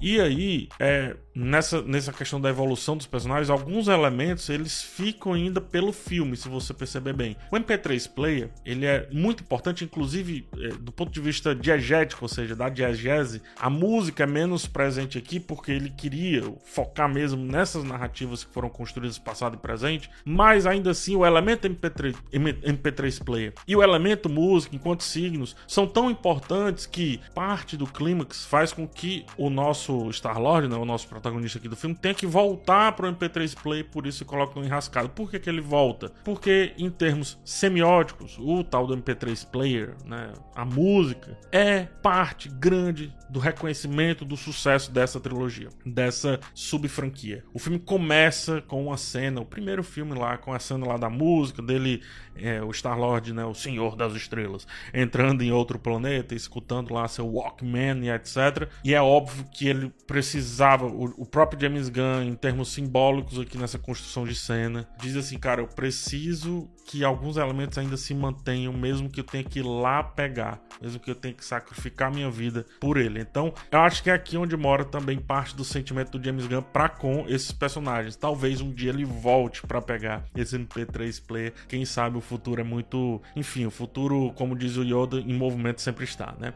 E 0.02 0.20
aí, 0.20 0.68
é, 0.80 1.16
nessa, 1.34 1.82
nessa 1.82 2.12
questão 2.12 2.40
da 2.40 2.50
evolução 2.50 2.98
dos 2.98 3.06
personagens, 3.06 3.50
alguns 3.50 3.88
elementos 3.88 4.50
eles 4.50 4.82
ficam 4.82 5.34
ainda 5.34 5.62
pelo 5.62 5.92
filme, 5.92 6.36
se 6.36 6.48
você 6.48 6.74
perceber 6.74 7.14
bem. 7.14 7.36
O 7.52 7.56
MP3 7.56 8.10
Player, 8.10 8.50
ele 8.66 8.86
é 8.86 9.08
muito 9.12 9.44
importante, 9.44 9.84
inclusive 9.84 10.48
é, 10.58 10.70
do 10.70 10.92
ponto 10.92 11.12
de 11.12 11.22
vista 11.22 11.56
diegético, 11.56 12.26
ou 12.26 12.30
seja, 12.30 12.56
da 12.56 12.70
diegese, 12.70 13.42
a 13.58 13.70
música 13.70 14.24
é 14.24 14.28
menos 14.28 14.68
presente 14.68 15.18
aqui 15.18 15.40
porque 15.40 15.72
ele 15.72 15.90
queria 15.90 16.44
focar 16.64 17.12
mesmo 17.12 17.44
nessas 17.44 17.84
narrativas 17.84 18.44
que 18.44 18.54
foram 18.54 18.70
construídas 18.70 19.18
passado 19.18 19.56
e 19.56 19.60
presente, 19.60 20.10
mas 20.26 20.66
ainda 20.66 20.92
assim 20.92 21.16
o 21.16 21.26
elemento 21.26 21.68
MP3, 21.68 22.16
MP3 22.32 23.24
Player 23.24 23.54
e 23.68 23.76
o 23.76 23.84
elemento 23.84 24.30
música, 24.30 24.76
enquanto 24.76 25.04
signos, 25.04 25.56
são 25.68 25.88
tão 25.88 26.10
importantes 26.10 26.86
que 26.86 27.20
parte 27.34 27.78
do 27.78 27.86
clímax 27.86 28.46
faz 28.46 28.74
com 28.74 28.88
que 28.88 29.26
o 29.38 29.50
nosso 29.50 30.10
Star-Lord, 30.12 30.68
né, 30.68 30.76
o 30.76 30.86
nosso 30.86 31.08
protagonista 31.22 31.60
aqui 31.60 31.70
do 31.70 31.76
filme, 31.76 31.96
tem 31.96 32.14
que 32.14 32.26
voltar 32.26 32.92
pro 32.94 33.08
MP3 33.08 33.56
Play, 33.62 33.84
por 33.84 34.08
isso 34.08 34.26
coloca 34.26 34.60
no 34.60 34.66
enrascado. 34.66 35.10
Por 35.10 35.30
que, 35.30 35.40
que 35.40 35.50
ele 35.50 35.62
volta? 35.62 36.12
Porque, 36.24 36.74
em 36.78 36.90
termos 36.90 37.40
semióticos, 37.46 38.38
o 38.40 38.64
tal 38.64 38.88
do 38.88 38.98
MP3 38.98 39.48
Player, 39.50 39.96
né, 40.04 40.34
a 40.56 40.66
música, 40.66 41.38
é 41.52 41.84
parte 41.84 42.50
grande 42.50 43.14
do 43.30 43.40
reconhecimento 43.40 44.26
do 44.26 44.36
sucesso 44.36 44.92
dessa 44.92 45.20
trilogia, 45.20 45.70
dessa 45.86 46.40
sub-franquia. 46.54 47.44
O 47.54 47.60
filme 47.60 47.80
começa 47.80 48.62
com 48.62 48.88
uma 48.88 48.98
cena, 48.98 49.40
o 49.40 49.46
primeiro 49.46 49.84
filme 49.84 50.18
lá, 50.18 50.38
com 50.38 50.54
a 50.54 50.60
cena 50.60 50.86
lá 50.86 50.98
da 50.98 51.10
música, 51.10 51.62
dele, 51.62 52.02
é, 52.36 52.62
o 52.62 52.72
Star-Lord, 52.72 53.34
né, 53.34 53.46
o 53.46 53.54
Senhor 53.54 53.96
das 53.96 54.14
Estrelas, 54.14 54.68
entrando 54.94 55.44
em 55.44 55.52
outro 55.52 55.80
planeta, 55.80 56.36
escutando 56.36 56.94
lá 56.94 57.08
seu 57.08 57.28
Walkman 57.28 58.04
e 58.04 58.10
etc. 58.10 58.68
E 58.84 58.94
é 58.94 59.02
óbvio 59.02 59.46
que 59.52 59.68
ele 59.68 59.94
precisava, 60.08 60.86
o, 60.86 61.11
próprio 61.26 61.60
James 61.60 61.90
Gunn, 61.90 62.24
em 62.24 62.36
termos 62.36 62.70
simbólicos 62.74 63.40
aqui 63.40 63.58
nessa 63.58 63.80
construção 63.80 64.26
de 64.26 64.36
cena, 64.36 64.88
diz 65.00 65.16
assim, 65.16 65.38
cara, 65.38 65.62
eu 65.62 65.68
preciso 65.68 66.70
que 66.86 67.04
alguns 67.04 67.38
elementos 67.38 67.78
ainda 67.78 67.98
se 67.98 68.14
mantenham, 68.14 68.74
mesmo 68.74 69.10
que 69.10 69.20
eu 69.20 69.24
tenha 69.24 69.44
que 69.44 69.60
ir 69.60 69.64
lá 69.64 70.04
pegar, 70.04 70.62
mesmo 70.82 71.00
que 71.00 71.10
eu 71.10 71.16
tenha 71.16 71.34
que 71.34 71.46
sacrificar 71.46 72.12
minha 72.12 72.30
vida 72.30 72.66
por 72.80 72.98
ele. 72.98 73.20
Então, 73.20 73.54
eu 73.72 73.80
acho 73.80 74.04
que 74.04 74.10
é 74.10 74.14
aqui 74.14 74.38
onde 74.38 74.56
mora 74.58 74.84
também 74.84 75.20
parte 75.20 75.56
do 75.56 75.64
sentimento 75.64 76.18
do 76.18 76.24
James 76.24 76.48
Gunn 76.48 76.62
para 76.62 76.90
com 76.90 77.26
esses 77.28 77.52
personagens. 77.52 78.16
Talvez 78.16 78.62
um 78.62 78.72
dia 78.72 78.90
ele 78.90 79.06
volte 79.06 79.62
para 79.66 79.82
pegar 79.82 80.26
esse 80.36 80.58
MP3 80.58 81.22
player. 81.26 81.54
Quem 81.68 81.86
sabe 81.86 82.18
o 82.18 82.22
futuro 82.22 82.62
é 82.62 82.64
muito, 82.64 83.22
enfim, 83.36 83.66
o 83.66 83.72
futuro, 83.72 84.34
como 84.36 84.56
diz 84.56 84.78
o 84.78 84.84
Yoda, 84.84 85.18
em 85.20 85.34
movimento 85.34 85.82
sempre 85.82 86.04
está, 86.04 86.34
né? 86.40 86.54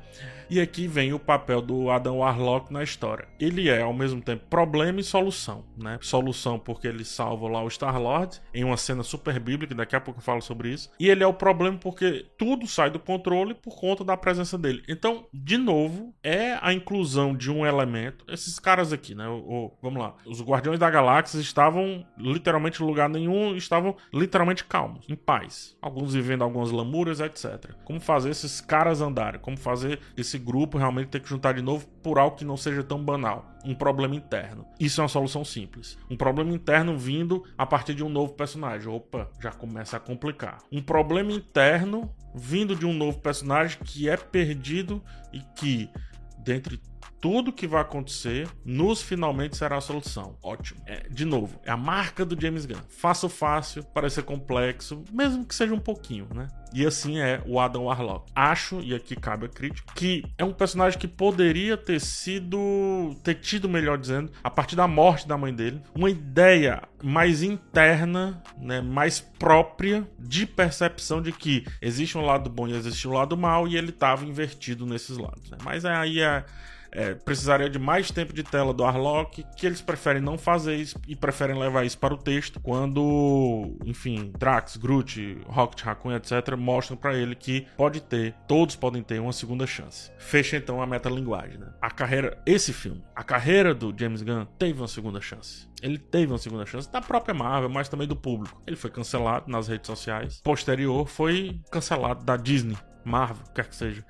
E 0.50 0.62
aqui 0.62 0.88
vem 0.88 1.12
o 1.12 1.20
papel 1.20 1.62
do 1.62 1.90
Adam 1.90 2.18
Warlock 2.18 2.72
na 2.72 2.84
história. 2.84 3.28
Ele 3.40 3.68
é 3.68 3.82
ao 3.82 3.94
mesmo 3.94 4.22
tempo 4.22 4.46
problema 4.48 5.00
e 5.00 5.04
solução, 5.04 5.64
né? 5.76 5.98
Solução 6.02 6.60
porque 6.60 6.88
ele 6.88 7.04
salva 7.04 7.48
lá 7.48 7.64
o 7.64 7.70
Star-Lord 7.70 8.40
em 8.54 8.64
uma 8.64 8.78
cena 8.78 9.02
super 9.02 9.40
bíblica, 9.40 9.74
daqui 9.74 9.96
a 9.96 10.02
pouco 10.02 10.15
eu 10.16 10.22
falo 10.22 10.42
sobre 10.42 10.70
isso. 10.70 10.90
E 11.00 11.10
ele 11.10 11.24
é 11.24 11.28
o 11.28 11.34
problema 11.34 11.78
porque 11.78 12.26
tudo 12.38 12.68
sai 12.68 12.90
do 12.90 13.00
controle 13.00 13.54
por 13.54 13.76
conta 13.80 14.04
da 14.04 14.18
presença 14.18 14.58
dele. 14.58 14.84
Então, 14.88 15.26
de 15.34 15.58
novo, 15.58 16.14
é 16.24 16.58
a 16.62 16.74
inclusão 16.74 17.36
de 17.36 17.52
um 17.52 17.66
elemento. 17.66 18.26
Esses 18.28 18.60
caras 18.60 18.94
aqui, 18.94 19.14
né? 19.14 19.28
O, 19.28 19.38
o, 19.38 19.78
vamos 19.82 20.02
lá. 20.02 20.16
Os 20.26 20.42
Guardiões 20.42 20.80
da 20.80 20.90
Galáxia 20.90 21.40
estavam 21.40 22.06
literalmente 22.18 22.82
em 22.82 22.86
lugar 22.86 23.10
nenhum, 23.10 23.56
estavam 23.56 23.96
literalmente 24.14 24.64
calmos, 24.64 25.06
em 25.10 25.16
paz. 25.16 25.76
Alguns 25.82 26.14
vivendo 26.14 26.44
algumas 26.44 26.72
lamúrias, 26.72 27.20
etc. 27.20 27.74
Como 27.84 28.00
fazer 28.00 28.30
esses 28.30 28.62
caras 28.62 29.02
andarem? 29.02 29.40
Como 29.40 29.58
fazer 29.58 30.00
esse 30.18 30.38
grupo 30.38 30.78
realmente 30.78 31.10
ter 31.10 31.20
que 31.20 31.30
juntar 31.30 31.54
de 31.54 31.62
novo 31.62 31.88
por 32.06 32.20
algo 32.20 32.38
que 32.38 32.46
não 32.46 32.56
seja 32.56 32.84
tão 32.84 33.04
banal? 33.04 33.52
Um 33.66 33.74
problema 33.74 34.14
interno. 34.14 34.64
Isso 34.80 35.02
é 35.02 35.04
uma 35.04 35.10
solução 35.10 35.44
simples. 35.44 35.98
Um 36.08 36.16
problema 36.16 36.54
interno 36.54 36.96
vindo 36.96 37.44
a 37.58 37.66
partir 37.66 37.96
de 37.96 38.04
um 38.04 38.10
novo 38.10 38.34
personagem. 38.34 38.88
Opa, 38.88 39.28
já 39.42 39.52
começa 39.52 39.98
a 39.98 40.00
complicar. 40.00 40.60
Um 40.72 40.84
problema 40.84 41.32
interno 41.32 42.14
vindo 42.36 42.76
de 42.76 42.86
um 42.86 42.94
novo 42.94 43.18
personagem 43.18 43.80
que 43.84 44.08
é 44.08 44.16
perdido 44.16 45.04
e 45.34 45.40
que, 45.56 45.90
dentre 46.38 46.80
tudo 47.20 47.52
que 47.52 47.68
vai 47.68 47.82
acontecer, 47.82 48.48
nos 48.64 49.02
finalmente 49.02 49.58
será 49.58 49.78
a 49.78 49.82
solução. 49.82 50.38
Ótimo. 50.44 50.82
É, 50.86 51.08
de 51.10 51.26
novo, 51.26 51.60
é 51.66 51.72
a 51.72 51.78
marca 51.78 52.26
do 52.26 52.40
James 52.40 52.66
Gunn. 52.66 52.82
Faço 52.88 53.28
fácil, 53.28 53.84
parecer 53.84 54.24
complexo, 54.24 55.04
mesmo 55.12 55.46
que 55.46 55.56
seja 55.56 55.74
um 55.74 55.80
pouquinho, 55.80 56.28
né? 56.34 56.48
E 56.74 56.86
assim 56.86 57.20
é 57.20 57.42
o 57.46 57.60
Adam 57.60 57.86
Warlock. 57.86 58.30
Acho, 58.36 58.82
e 58.82 58.94
aqui 58.94 59.16
cabe 59.16 59.46
a 59.46 59.50
crítica, 59.50 59.94
que 59.96 60.24
é 60.38 60.44
um 60.44 60.52
personagem 60.52 61.00
que 61.00 61.08
poderia 61.08 61.78
ter 61.78 62.02
sido. 62.02 63.16
ter 63.24 63.36
tido, 63.36 63.70
melhor 63.70 63.98
dizendo, 63.98 64.32
a 64.44 64.50
partir 64.50 64.76
da 64.76 64.88
morte 64.88 65.28
da 65.28 65.38
mãe 65.38 65.54
dele, 65.54 65.82
uma 65.96 66.10
ideia 66.10 66.84
mais 67.02 67.42
interna, 67.42 68.44
né, 68.58 68.82
mais 68.82 69.20
própria 69.20 70.06
de 70.20 70.46
percepção 70.46 71.22
de 71.22 71.32
que 71.32 71.66
existe 71.82 72.18
um 72.18 72.26
lado 72.26 72.50
bom 72.50 72.68
e 72.68 72.74
existe 72.74 73.08
um 73.08 73.14
lado 73.14 73.38
mal, 73.38 73.68
e 73.68 73.78
ele 73.78 73.90
estava 73.90 74.26
invertido 74.26 74.86
nesses 74.86 75.18
lados. 75.18 75.50
Né? 75.50 75.58
Mas 75.64 75.86
aí 75.86 76.20
é 76.20 76.44
é, 76.92 77.14
precisaria 77.14 77.70
de 77.70 77.80
mais 77.80 78.12
tempo 78.12 78.34
de 78.34 78.44
tela 78.44 78.74
do 78.74 78.84
Arlok, 78.84 79.46
que 79.56 79.66
eles 79.66 79.82
preferem 79.82 80.22
não 80.22 80.38
fazer 80.38 80.76
isso 80.76 81.00
e 81.08 81.16
preferem 81.16 81.58
levar 81.58 81.86
isso 81.86 81.98
para 81.98 82.14
o 82.14 82.18
texto, 82.18 82.60
quando, 82.60 83.78
enfim, 83.86 84.32
Drax, 84.38 84.78
Groot, 84.78 85.40
Rocket 85.48 85.82
Raccoon, 85.82 86.16
etc., 86.16 86.56
mostram 86.58 86.98
para 86.98 87.16
ele 87.16 87.36
que 87.36 87.68
pode 87.76 88.02
ter, 88.02 88.34
todos 88.48 88.76
podem 88.76 89.04
ter 89.04 89.20
uma 89.20 89.34
segunda 89.34 89.68
chance. 89.68 90.12
Fecha 90.18 90.58
então 90.58 90.82
a 90.82 90.88
metalinguagem, 90.88 91.58
né? 91.58 91.68
A 91.82 91.90
carreira, 91.90 92.42
esse 92.46 92.74
filme, 92.74 93.04
a 93.16 93.24
carreira 93.24 93.74
do 93.74 93.94
James 93.98 94.22
Gunn 94.22 94.46
teve 94.58 94.80
uma 94.80 94.88
segunda 94.88 95.22
chance. 95.22 95.68
Ele 95.82 95.98
teve 95.98 96.32
uma 96.32 96.38
segunda 96.38 96.66
chance 96.66 96.92
da 96.92 97.02
própria 97.02 97.34
Marvel, 97.34 97.70
mas 97.70 97.90
também 97.90 98.08
do 98.08 98.16
público. 98.16 98.62
Ele 98.66 98.76
foi 98.76 98.90
cancelado 98.90 99.52
nas 99.52 99.68
redes 99.68 99.88
sociais. 99.88 100.42
Posterior, 100.44 101.08
foi 101.08 101.60
cancelado 101.70 102.24
da 102.24 102.38
Disney, 102.38 102.78
Marvel, 103.04 103.46
quer 103.54 103.68
que 103.68 103.76
seja, 103.76 104.04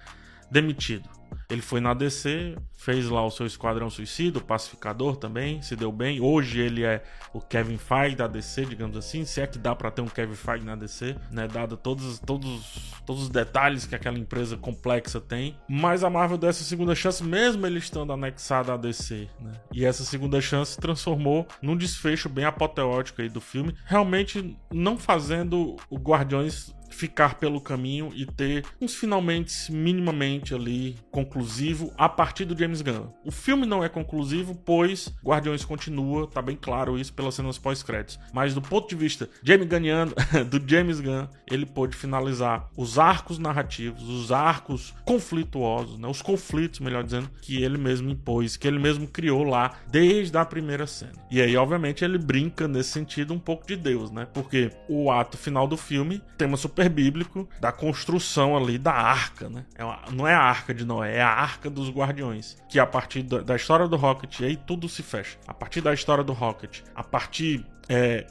demitido. 0.49 1.09
Ele 1.49 1.61
foi 1.61 1.79
na 1.79 1.93
DC, 1.93 2.55
fez 2.77 3.07
lá 3.09 3.25
o 3.25 3.31
seu 3.31 3.45
Esquadrão 3.45 3.89
Suicida, 3.89 4.39
o 4.39 4.43
Pacificador 4.43 5.15
também, 5.15 5.61
se 5.61 5.75
deu 5.75 5.91
bem. 5.91 6.19
Hoje 6.19 6.59
ele 6.59 6.83
é 6.83 7.03
o 7.33 7.39
Kevin 7.39 7.77
Feige 7.77 8.15
da 8.15 8.27
DC, 8.27 8.65
digamos 8.65 8.97
assim, 8.97 9.25
se 9.25 9.41
é 9.41 9.47
que 9.47 9.57
dá 9.57 9.75
para 9.75 9.91
ter 9.91 10.01
um 10.01 10.07
Kevin 10.07 10.35
Feige 10.35 10.65
na 10.65 10.75
DC, 10.75 11.15
né, 11.31 11.47
dado 11.47 11.77
todos, 11.77 12.19
todos, 12.19 12.93
todos 13.05 13.23
os 13.23 13.29
detalhes 13.29 13.85
que 13.85 13.95
aquela 13.95 14.17
empresa 14.17 14.57
complexa 14.57 15.21
tem. 15.21 15.57
Mas 15.67 16.03
a 16.03 16.09
Marvel 16.09 16.37
deu 16.37 16.49
essa 16.49 16.63
segunda 16.63 16.95
chance, 16.95 17.23
mesmo 17.23 17.65
ele 17.65 17.79
estando 17.79 18.11
anexado 18.11 18.71
à 18.71 18.77
DC, 18.77 19.27
né? 19.39 19.51
E 19.73 19.85
essa 19.85 20.03
segunda 20.03 20.41
chance 20.41 20.77
transformou 20.77 21.47
num 21.61 21.75
desfecho 21.75 22.29
bem 22.29 22.45
apoteótico 22.45 23.21
aí 23.21 23.29
do 23.29 23.41
filme, 23.41 23.75
realmente 23.85 24.57
não 24.71 24.97
fazendo 24.97 25.75
o 25.89 25.97
Guardiões 25.97 26.73
ficar 26.95 27.35
pelo 27.35 27.59
caminho 27.59 28.11
e 28.15 28.25
ter 28.25 28.65
uns 28.81 28.95
finalmente 28.95 29.71
minimamente 29.71 30.53
ali 30.53 30.95
conclusivo 31.11 31.93
a 31.97 32.07
partir 32.07 32.45
do 32.45 32.57
James 32.57 32.81
Gunn. 32.81 33.07
O 33.23 33.31
filme 33.31 33.65
não 33.65 33.83
é 33.83 33.89
conclusivo, 33.89 34.55
pois 34.55 35.13
Guardiões 35.23 35.65
continua, 35.65 36.27
tá 36.27 36.41
bem 36.41 36.57
claro 36.59 36.97
isso 36.97 37.13
pelas 37.13 37.35
cenas 37.35 37.57
pós-créditos. 37.57 38.19
Mas 38.33 38.53
do 38.53 38.61
ponto 38.61 38.87
de 38.87 38.95
vista 38.95 39.29
James 39.43 39.67
Gunniano, 39.67 40.13
do 40.49 40.61
James 40.65 40.99
Gunn, 40.99 41.27
ele 41.49 41.65
pôde 41.65 41.95
finalizar 41.95 42.69
os 42.77 42.97
arcos 42.97 43.37
narrativos, 43.37 44.07
os 44.07 44.31
arcos 44.31 44.93
conflituosos, 45.03 45.99
né? 45.99 46.07
os 46.07 46.21
conflitos, 46.21 46.79
melhor 46.79 47.03
dizendo, 47.03 47.29
que 47.41 47.61
ele 47.61 47.77
mesmo 47.77 48.09
impôs, 48.09 48.55
que 48.55 48.67
ele 48.67 48.79
mesmo 48.79 49.07
criou 49.07 49.43
lá 49.43 49.77
desde 49.87 50.37
a 50.37 50.45
primeira 50.45 50.87
cena. 50.87 51.13
E 51.29 51.41
aí, 51.41 51.57
obviamente, 51.57 52.03
ele 52.05 52.17
brinca 52.17 52.67
nesse 52.67 52.89
sentido 52.89 53.33
um 53.33 53.39
pouco 53.39 53.67
de 53.67 53.75
Deus, 53.75 54.11
né? 54.11 54.27
Porque 54.33 54.71
o 54.87 55.11
ato 55.11 55.37
final 55.37 55.67
do 55.67 55.77
filme, 55.77 56.21
tema 56.37 56.57
super 56.57 56.84
bíblico 56.89 57.47
da 57.59 57.71
construção 57.71 58.55
ali 58.55 58.77
da 58.77 58.93
arca, 58.93 59.49
né? 59.49 59.65
É 59.75 59.83
uma, 59.83 59.99
não 60.11 60.27
é 60.27 60.33
a 60.33 60.41
arca 60.41 60.73
de 60.73 60.85
Noé, 60.85 61.17
é 61.17 61.21
a 61.21 61.29
arca 61.29 61.69
dos 61.69 61.89
guardiões. 61.89 62.57
Que 62.69 62.79
a 62.79 62.85
partir 62.85 63.23
da, 63.23 63.41
da 63.41 63.55
história 63.55 63.87
do 63.87 63.95
Rocket, 63.95 64.41
aí 64.41 64.55
tudo 64.55 64.87
se 64.87 65.03
fecha. 65.03 65.37
A 65.47 65.53
partir 65.53 65.81
da 65.81 65.93
história 65.93 66.23
do 66.23 66.33
Rocket, 66.33 66.81
a 66.93 67.03
partir 67.03 67.65
é, 67.89 68.25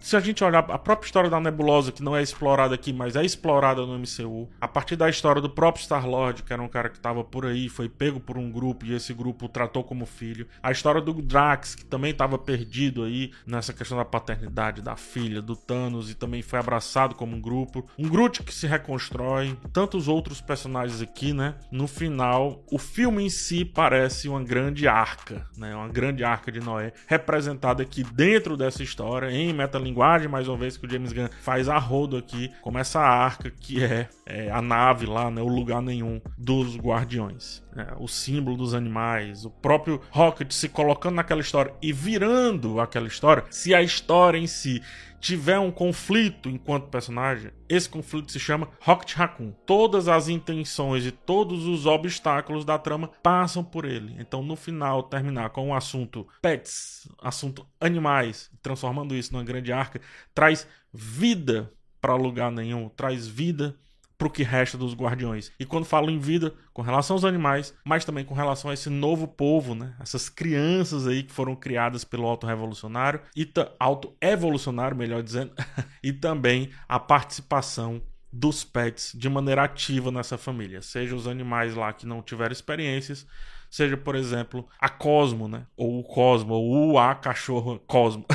se 0.00 0.16
a 0.16 0.20
gente 0.20 0.42
olhar 0.42 0.60
a 0.70 0.78
própria 0.78 1.06
história 1.06 1.28
da 1.28 1.40
Nebulosa, 1.40 1.92
que 1.92 2.02
não 2.02 2.16
é 2.16 2.22
explorada 2.22 2.74
aqui, 2.74 2.92
mas 2.92 3.16
é 3.16 3.24
explorada 3.24 3.84
no 3.84 3.98
MCU, 3.98 4.48
a 4.60 4.68
partir 4.68 4.96
da 4.96 5.08
história 5.08 5.40
do 5.42 5.50
próprio 5.50 5.82
Star-Lord, 5.82 6.42
que 6.42 6.52
era 6.52 6.62
um 6.62 6.68
cara 6.68 6.88
que 6.88 6.96
estava 6.96 7.22
por 7.22 7.44
aí, 7.44 7.68
foi 7.68 7.88
pego 7.88 8.20
por 8.20 8.38
um 8.38 8.50
grupo 8.50 8.86
e 8.86 8.94
esse 8.94 9.12
grupo 9.12 9.46
o 9.46 9.48
tratou 9.48 9.84
como 9.84 10.06
filho, 10.06 10.46
a 10.62 10.70
história 10.70 11.00
do 11.00 11.12
Drax, 11.14 11.74
que 11.74 11.84
também 11.84 12.12
estava 12.12 12.38
perdido 12.38 13.04
aí 13.04 13.32
nessa 13.46 13.72
questão 13.72 13.98
da 13.98 14.04
paternidade 14.04 14.80
da 14.80 14.96
filha, 14.96 15.42
do 15.42 15.56
Thanos, 15.56 16.10
e 16.10 16.14
também 16.14 16.42
foi 16.42 16.58
abraçado 16.58 17.14
como 17.14 17.36
um 17.36 17.40
grupo, 17.40 17.86
um 17.98 18.08
Groot 18.08 18.42
que 18.42 18.54
se 18.54 18.66
reconstrói, 18.66 19.56
tantos 19.72 20.08
outros 20.08 20.40
personagens 20.40 21.02
aqui, 21.02 21.32
né? 21.32 21.54
No 21.70 21.86
final, 21.86 22.62
o 22.70 22.78
filme 22.78 23.24
em 23.24 23.30
si 23.30 23.64
parece 23.64 24.28
uma 24.28 24.42
grande 24.42 24.86
arca, 24.88 25.46
né? 25.56 25.74
Uma 25.74 25.88
grande 25.88 26.24
arca 26.24 26.50
de 26.50 26.60
Noé, 26.60 26.92
representada 27.06 27.82
aqui 27.82 28.02
dentro 28.02 28.56
dessa 28.56 28.82
história 28.82 29.17
agora 29.18 29.32
em 29.32 29.52
metalinguagem, 29.52 30.28
mais 30.28 30.46
uma 30.46 30.56
vez 30.56 30.76
que 30.76 30.86
o 30.86 30.90
James 30.90 31.12
Gunn 31.12 31.28
faz 31.42 31.68
a 31.68 31.76
rodo 31.76 32.16
aqui, 32.16 32.52
como 32.62 32.78
essa 32.78 33.00
arca 33.00 33.50
que 33.50 33.82
é, 33.82 34.08
é 34.24 34.48
a 34.50 34.62
nave 34.62 35.06
lá, 35.06 35.28
né, 35.28 35.42
o 35.42 35.48
lugar 35.48 35.82
nenhum 35.82 36.20
dos 36.36 36.76
guardiões. 36.76 37.62
Né, 37.74 37.86
o 37.98 38.06
símbolo 38.06 38.56
dos 38.56 38.74
animais, 38.74 39.44
o 39.44 39.50
próprio 39.50 40.00
Rocket 40.10 40.52
se 40.52 40.68
colocando 40.68 41.16
naquela 41.16 41.40
história 41.40 41.74
e 41.82 41.92
virando 41.92 42.80
aquela 42.80 43.08
história, 43.08 43.44
se 43.50 43.74
a 43.74 43.82
história 43.82 44.38
em 44.38 44.46
si 44.46 44.80
tiver 45.20 45.58
um 45.58 45.70
conflito 45.70 46.48
enquanto 46.48 46.88
personagem, 46.88 47.50
esse 47.68 47.88
conflito 47.88 48.30
se 48.30 48.38
chama 48.38 48.68
Rocket 48.80 49.14
Raccoon. 49.14 49.52
Todas 49.66 50.08
as 50.08 50.28
intenções 50.28 51.04
e 51.04 51.10
todos 51.10 51.66
os 51.66 51.86
obstáculos 51.86 52.64
da 52.64 52.78
trama 52.78 53.10
passam 53.22 53.62
por 53.62 53.84
ele. 53.84 54.16
Então, 54.18 54.42
no 54.42 54.56
final, 54.56 55.02
terminar 55.02 55.50
com 55.50 55.64
o 55.64 55.66
um 55.68 55.74
assunto 55.74 56.26
pets, 56.40 57.08
assunto 57.20 57.66
animais, 57.80 58.50
transformando 58.62 59.14
isso 59.14 59.32
numa 59.32 59.44
grande 59.44 59.72
arca, 59.72 60.00
traz 60.34 60.66
vida 60.92 61.72
para 62.00 62.14
lugar 62.14 62.50
nenhum, 62.50 62.88
traz 62.88 63.26
vida 63.26 63.76
pro 64.18 64.28
que 64.28 64.42
resta 64.42 64.76
dos 64.76 64.94
guardiões. 64.94 65.52
E 65.58 65.64
quando 65.64 65.84
falo 65.84 66.10
em 66.10 66.18
vida, 66.18 66.52
com 66.74 66.82
relação 66.82 67.14
aos 67.14 67.24
animais, 67.24 67.72
mas 67.84 68.04
também 68.04 68.24
com 68.24 68.34
relação 68.34 68.70
a 68.70 68.74
esse 68.74 68.90
novo 68.90 69.28
povo, 69.28 69.76
né? 69.76 69.94
Essas 70.00 70.28
crianças 70.28 71.06
aí 71.06 71.22
que 71.22 71.32
foram 71.32 71.54
criadas 71.54 72.02
pelo 72.04 72.26
auto-revolucionário, 72.26 73.20
e 73.36 73.48
auto-evolucionário, 73.78 74.96
melhor 74.96 75.22
dizendo, 75.22 75.52
e 76.02 76.12
também 76.12 76.70
a 76.88 76.98
participação 76.98 78.02
dos 78.30 78.64
pets 78.64 79.12
de 79.14 79.28
maneira 79.28 79.62
ativa 79.62 80.10
nessa 80.10 80.36
família, 80.36 80.82
seja 80.82 81.14
os 81.14 81.26
animais 81.26 81.74
lá 81.74 81.92
que 81.92 82.06
não 82.06 82.20
tiveram 82.20 82.52
experiências, 82.52 83.26
seja, 83.70 83.96
por 83.96 84.14
exemplo, 84.14 84.68
a 84.78 84.88
Cosmo, 84.88 85.48
né? 85.48 85.66
Ou 85.76 86.00
o 86.00 86.02
Cosmo, 86.02 86.54
ou 86.54 86.92
o 86.92 86.98
A 86.98 87.14
cachorro 87.14 87.78
Cosmo, 87.86 88.26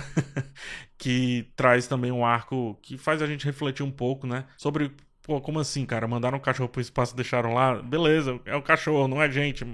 que 0.97 1.51
traz 1.55 1.87
também 1.87 2.11
um 2.11 2.25
arco 2.25 2.77
que 2.81 2.97
faz 2.97 3.21
a 3.21 3.27
gente 3.27 3.45
refletir 3.45 3.83
um 3.83 3.91
pouco, 3.91 4.25
né? 4.25 4.45
Sobre 4.57 4.91
Pô, 5.23 5.39
como 5.39 5.59
assim, 5.59 5.85
cara? 5.85 6.05
Mandaram 6.05 6.37
um 6.37 6.41
cachorro 6.41 6.67
pro 6.67 6.81
espaço 6.81 7.15
deixaram 7.15 7.53
lá? 7.53 7.81
Beleza, 7.81 8.41
é 8.45 8.55
o 8.57 8.61
cachorro, 8.61 9.07
não 9.07 9.21
é 9.21 9.31
gente. 9.31 9.65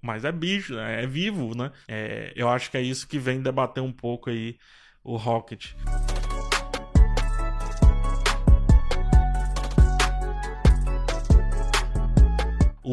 Mas 0.00 0.24
é 0.24 0.30
bicho, 0.30 0.76
né? 0.76 1.02
é 1.02 1.06
vivo, 1.06 1.52
né? 1.56 1.72
É, 1.88 2.32
eu 2.36 2.48
acho 2.48 2.70
que 2.70 2.76
é 2.76 2.80
isso 2.80 3.08
que 3.08 3.18
vem 3.18 3.42
debater 3.42 3.82
um 3.82 3.92
pouco 3.92 4.30
aí 4.30 4.56
o 5.02 5.16
Rocket. 5.16 5.72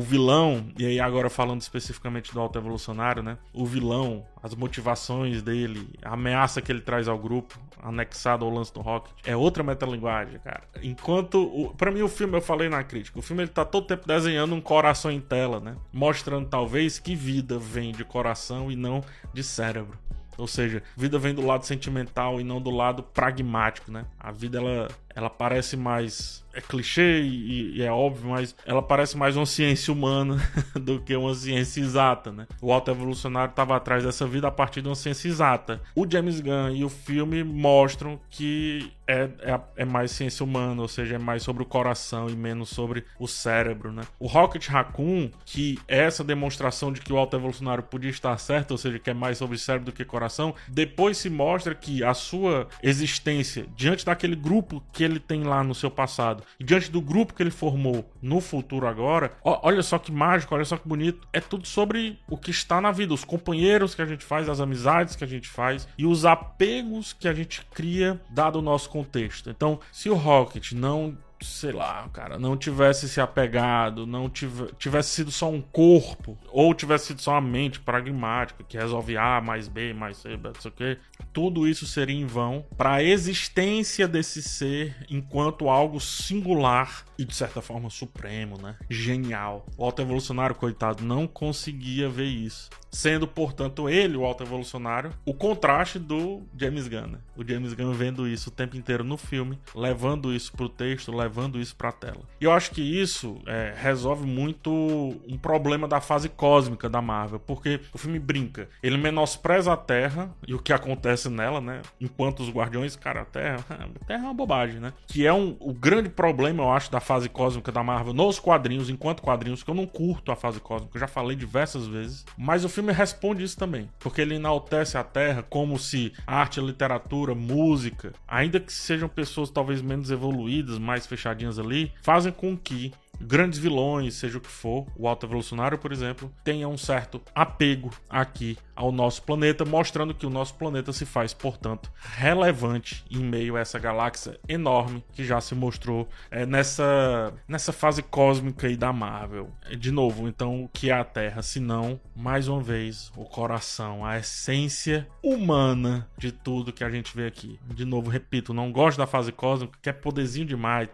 O 0.02 0.04
vilão, 0.04 0.66
e 0.80 0.86
aí 0.86 1.00
agora 1.00 1.30
falando 1.30 1.62
especificamente 1.62 2.34
do 2.34 2.40
Alto 2.40 2.58
Evolucionário, 2.58 3.22
né? 3.22 3.38
O 3.54 3.68
vilão, 3.68 4.26
as 4.42 4.56
motivações 4.56 5.44
dele, 5.44 5.88
a 6.02 6.14
ameaça 6.14 6.60
que 6.60 6.72
ele 6.72 6.82
traz 6.82 7.08
ao 7.08 7.20
grupo, 7.20 7.60
anexado 7.80 8.44
ao 8.44 8.52
lance 8.52 8.74
do 8.74 8.82
Rocket, 8.82 9.14
é 9.24 9.36
outra 9.36 9.62
metalinguagem, 9.62 10.40
cara. 10.40 10.64
Enquanto, 10.82 11.72
para 11.78 11.92
mim 11.92 12.02
o 12.02 12.08
filme, 12.08 12.36
eu 12.36 12.42
falei 12.42 12.68
na 12.68 12.84
crítica, 12.84 13.20
o 13.20 13.22
filme 13.22 13.44
ele 13.44 13.52
tá 13.52 13.64
todo 13.64 13.86
tempo 13.86 14.08
desenhando 14.08 14.56
um 14.56 14.62
coração 14.62 15.12
em 15.12 15.22
tela, 15.22 15.60
né? 15.60 15.76
Mostrando 15.94 16.50
talvez 16.50 16.98
que 16.98 17.16
vida 17.16 17.60
vem 17.60 17.92
de 17.92 18.04
coração 18.04 18.72
e 18.72 18.76
não 18.76 19.04
de 19.32 19.44
cérebro. 19.44 20.00
Ou 20.36 20.48
seja, 20.48 20.82
vida 20.98 21.20
vem 21.20 21.36
do 21.36 21.46
lado 21.46 21.66
sentimental 21.68 22.42
e 22.42 22.44
não 22.44 22.60
do 22.60 22.72
lado 22.72 23.04
pragmático, 23.04 23.92
né? 23.92 24.06
A 24.20 24.32
vida 24.32 24.58
ela, 24.58 24.88
ela 25.16 25.30
parece 25.30 25.76
mais 25.78 26.42
é 26.54 26.60
clichê 26.60 27.22
e, 27.22 27.78
e, 27.78 27.82
é 27.82 27.92
óbvio, 27.92 28.32
mas 28.32 28.56
ela 28.66 28.82
parece 28.82 29.18
mais 29.18 29.38
uma 29.38 29.46
ciência 29.46 29.94
humana 29.94 30.38
do 30.76 31.00
que 31.00 31.16
uma 31.16 31.34
ciência 31.34 31.80
exata, 31.80 32.32
né? 32.32 32.48
O 32.62 32.74
Alto 32.74 32.92
Evolucionário 32.92 33.52
estava 33.52 33.76
atrás 33.76 34.04
dessa 34.04 34.28
vida 34.28 34.48
a 34.48 34.52
partir 34.52 34.82
de 34.82 34.90
uma 34.90 34.96
ciência 34.96 35.28
exata. 35.30 35.82
O 35.96 36.06
James 36.10 36.42
Gunn 36.42 36.76
e 36.76 36.84
o 36.84 36.90
filme 36.90 37.44
mostram 37.44 38.20
que 38.30 38.92
é, 39.08 39.30
é, 39.42 39.60
é, 39.78 39.86
mais 39.86 40.12
ciência 40.12 40.44
humana, 40.44 40.82
ou 40.82 40.88
seja, 40.88 41.16
é 41.16 41.18
mais 41.18 41.44
sobre 41.44 41.64
o 41.64 41.66
coração 41.66 42.30
e 42.30 42.36
menos 42.36 42.70
sobre 42.70 43.04
o 43.20 43.28
cérebro, 43.28 43.92
né? 43.92 44.04
O 44.20 44.28
Rocket 44.28 44.68
Raccoon, 44.68 45.30
que 45.46 45.80
é 45.88 46.00
essa 46.00 46.24
demonstração 46.24 46.94
de 46.94 47.02
que 47.02 47.12
o 47.12 47.18
Alto 47.18 47.36
Evolucionário 47.36 47.84
podia 47.84 48.10
estar 48.10 48.38
certo, 48.38 48.72
ou 48.72 48.78
seja, 48.78 49.00
que 49.00 49.10
é 49.10 49.14
mais 49.14 49.38
sobre 49.38 49.58
cérebro 49.58 49.88
do 49.88 49.92
que 49.92 50.06
coração, 50.06 50.56
depois 50.68 51.18
se 51.18 51.30
mostra 51.30 51.76
que 51.76 52.04
a 52.04 52.14
sua 52.14 52.68
existência 52.82 53.66
diante 53.76 54.06
daquele 54.06 54.36
grupo 54.36 54.82
que 54.94 55.01
ele 55.04 55.20
tem 55.20 55.44
lá 55.44 55.64
no 55.64 55.76
seu 55.76 55.90
passado 55.90 56.44
e 56.60 56.64
diante 56.64 56.92
do 56.92 57.02
grupo 57.02 57.34
que 57.34 57.44
ele 57.44 57.52
formou 57.52 58.10
no 58.22 58.40
futuro 58.40 58.88
agora, 58.88 59.32
ó, 59.44 59.60
olha 59.64 59.82
só 59.82 59.98
que 59.98 60.12
mágico, 60.12 60.54
olha 60.54 60.66
só 60.66 60.78
que 60.78 60.88
bonito. 60.88 61.28
É 61.34 61.40
tudo 61.40 61.68
sobre 61.68 62.20
o 62.30 62.38
que 62.38 62.52
está 62.52 62.80
na 62.80 62.92
vida, 62.92 63.14
os 63.14 63.24
companheiros 63.24 63.96
que 63.96 64.02
a 64.02 64.06
gente 64.06 64.24
faz, 64.24 64.50
as 64.50 64.60
amizades 64.60 65.16
que 65.16 65.24
a 65.24 65.28
gente 65.28 65.48
faz 65.48 65.88
e 65.98 66.06
os 66.06 66.26
apegos 66.26 67.14
que 67.14 67.28
a 67.28 67.34
gente 67.34 67.66
cria 67.74 68.22
dado 68.30 68.60
o 68.60 68.62
nosso 68.62 68.90
contexto. 68.90 69.50
Então, 69.50 69.80
se 69.92 70.10
o 70.10 70.16
Rocket 70.16 70.72
não 70.74 71.18
sei 71.46 71.72
lá, 71.72 72.08
cara, 72.14 72.38
não 72.38 72.56
tivesse 72.56 73.08
se 73.10 73.20
apegado, 73.20 74.06
não 74.06 74.30
tivesse 74.30 75.10
sido 75.10 75.32
só 75.32 75.50
um 75.50 75.62
corpo, 75.62 76.38
ou 76.50 76.74
tivesse 76.74 77.08
sido 77.08 77.22
só 77.22 77.32
uma 77.32 77.42
mente 77.42 77.80
pragmática 77.80 78.64
que 78.64 78.78
resolve 78.78 79.18
A 79.18 79.42
mais 79.42 79.68
B 79.68 79.94
mais 79.94 80.18
C, 80.18 80.38
não 80.38 80.54
sei 80.60 80.72
o 80.72 80.74
que, 80.74 80.98
tudo 81.34 81.68
isso 81.68 81.86
seria 81.86 82.16
em 82.16 82.26
vão 82.26 82.66
para 82.78 82.96
a 82.96 83.04
existência 83.04 84.08
desse 84.08 84.42
ser 84.42 84.96
enquanto 85.10 85.70
algo 85.70 86.00
singular 86.00 87.06
e 87.18 87.26
de 87.26 87.36
certa 87.36 87.62
forma 87.62 87.90
supremo, 87.90 88.58
né? 88.58 88.76
Genial. 88.90 89.66
O 89.78 89.84
alto 89.84 90.02
evolucionário, 90.02 90.56
coitado, 90.56 91.04
não 91.04 91.28
conseguia 91.28 92.10
ver 92.10 92.26
isso 92.26 92.70
sendo, 92.92 93.28
portanto, 93.28 93.90
ele, 93.90 94.18
o 94.18 94.26
alto 94.26 94.44
evolucionário, 94.44 95.12
o 95.26 95.34
contraste 95.34 95.98
do 95.98 96.44
James 96.56 96.88
Gunn. 96.88 97.08
Né? 97.08 97.18
O 97.38 97.48
James 97.48 97.74
Gunn 97.74 97.94
vendo 97.94 98.28
isso 98.28 98.50
o 98.50 98.52
tempo 98.52 98.76
inteiro 98.76 99.04
no 99.04 99.18
filme, 99.18 99.58
levando 99.74 100.34
isso 100.34 100.52
pro 100.52 100.68
texto, 100.68 101.16
levando 101.16 101.60
isso 101.60 101.76
pra 101.76 101.92
tela. 101.92 102.22
E 102.40 102.44
eu 102.44 102.52
acho 102.52 102.72
que 102.72 102.82
isso 102.82 103.42
é, 103.48 103.74
resolve 103.76 104.28
muito 104.28 104.72
um 104.72 105.38
problema 105.38 105.88
da 105.88 106.02
fase 106.02 106.28
cósmica 106.28 106.90
da 106.90 107.02
Marvel, 107.02 107.40
porque 107.40 107.80
o 107.94 107.98
filme 107.98 108.20
brinca, 108.20 108.68
ele 108.84 108.98
menospreza 108.98 109.72
a 109.72 109.78
Terra 109.78 110.30
e 110.48 110.54
o 110.54 110.60
que 110.60 110.74
acontece 110.74 111.30
nela, 111.30 111.62
né? 111.62 111.82
Enquanto 112.00 112.42
os 112.42 112.50
Guardiões, 112.50 112.96
cara, 112.96 113.22
a 113.22 113.26
Terra, 113.26 113.66
a 113.70 114.06
Terra 114.06 114.24
é 114.24 114.26
uma 114.26 114.34
bobagem, 114.34 114.80
né? 114.80 114.94
Que 115.08 115.26
é 115.26 115.34
um, 115.34 115.56
o 115.60 115.74
grande 115.74 116.10
problema, 116.10 116.64
eu 116.64 116.72
acho, 116.72 116.92
da 116.92 117.00
fase 117.00 117.30
cósmica 117.30 117.72
da 117.72 117.84
Marvel 117.84 118.14
nos 118.14 118.40
quadrinhos, 118.40 118.90
enquanto 118.90 119.22
quadrinhos, 119.22 119.64
que 119.64 119.70
eu 119.70 119.76
não 119.76 119.88
curto 119.88 120.32
a 120.32 120.36
fase 120.36 120.60
cósmica, 120.60 120.96
eu 120.96 121.00
já 121.00 121.08
falei 121.08 121.36
diversas 121.36 121.88
vezes, 121.88 122.26
mas 122.38 122.66
o 122.66 122.70
filme 122.70 122.81
filme 122.82 122.94
responde 122.94 123.44
isso 123.44 123.58
também, 123.58 123.88
porque 124.00 124.22
ele 124.22 124.36
enaltece 124.36 124.98
a 124.98 125.04
Terra 125.04 125.44
como 125.44 125.78
se 125.78 126.12
arte, 126.26 126.60
literatura, 126.60 127.36
música, 127.36 128.12
ainda 128.28 128.60
que 128.60 128.74
sejam 128.74 129.08
pessoas 129.08 129.52
talvez 129.52 129.84
menos 129.84 130.10
evoluídas, 130.10 130.80
mais 130.80 131.06
fechadinhas 131.06 131.60
ali, 131.60 131.92
fazem 132.02 132.32
com 132.32 132.58
que 132.58 132.92
grandes 133.22 133.60
vilões, 133.60 134.16
seja 134.16 134.38
o 134.38 134.42
que 134.42 134.50
for, 134.50 134.86
o 134.96 135.08
Alto 135.08 135.26
Evolucionário, 135.26 135.78
por 135.78 135.92
exemplo, 135.92 136.32
tenha 136.44 136.68
um 136.68 136.78
certo 136.78 137.22
apego 137.34 137.92
aqui 138.10 138.58
ao 138.76 138.92
nosso 138.92 139.22
planeta, 139.24 139.64
mostrando 139.64 140.14
que 140.14 140.26
o 140.26 140.30
nosso 140.30 140.56
planeta 140.56 140.92
se 140.92 141.06
faz, 141.06 141.34
portanto, 141.34 141.92
relevante 141.96 143.06
em 143.12 143.20
meio 143.20 143.56
a 143.56 143.60
essa 143.60 143.78
galáxia 143.78 144.40
enorme 144.48 145.04
que 145.14 145.24
já 145.24 145.40
se 145.40 145.54
mostrou 145.54 146.10
é, 146.32 146.46
nessa, 146.46 147.34
nessa 147.48 147.72
fase 147.72 148.02
cósmica 148.02 148.68
aí 148.68 148.76
da 148.76 148.92
Marvel. 148.92 149.52
De 149.78 149.92
novo, 149.92 150.28
então, 150.28 150.64
o 150.64 150.68
que 150.68 150.90
é 150.90 150.94
a 150.94 151.04
Terra? 151.04 151.44
Se 151.44 151.60
não, 151.60 152.00
mais 152.16 152.48
uma 152.48 152.62
vez, 152.62 153.12
o 153.16 153.24
coração, 153.24 154.04
a 154.04 154.18
essência 154.18 155.08
humana 155.22 156.10
de 156.18 156.32
tudo 156.32 156.74
que 156.74 156.84
a 156.84 156.90
gente 156.90 157.16
vê 157.16 157.28
aqui. 157.28 157.60
De 157.68 157.86
novo, 157.86 158.10
repito, 158.10 158.54
não 158.54 158.72
gosto 158.72 158.98
da 158.98 159.06
fase 159.06 159.32
cósmica, 159.32 159.78
que 159.82 159.90
é 159.90 159.94
poderzinho 159.94 160.46
demais. 160.46 160.90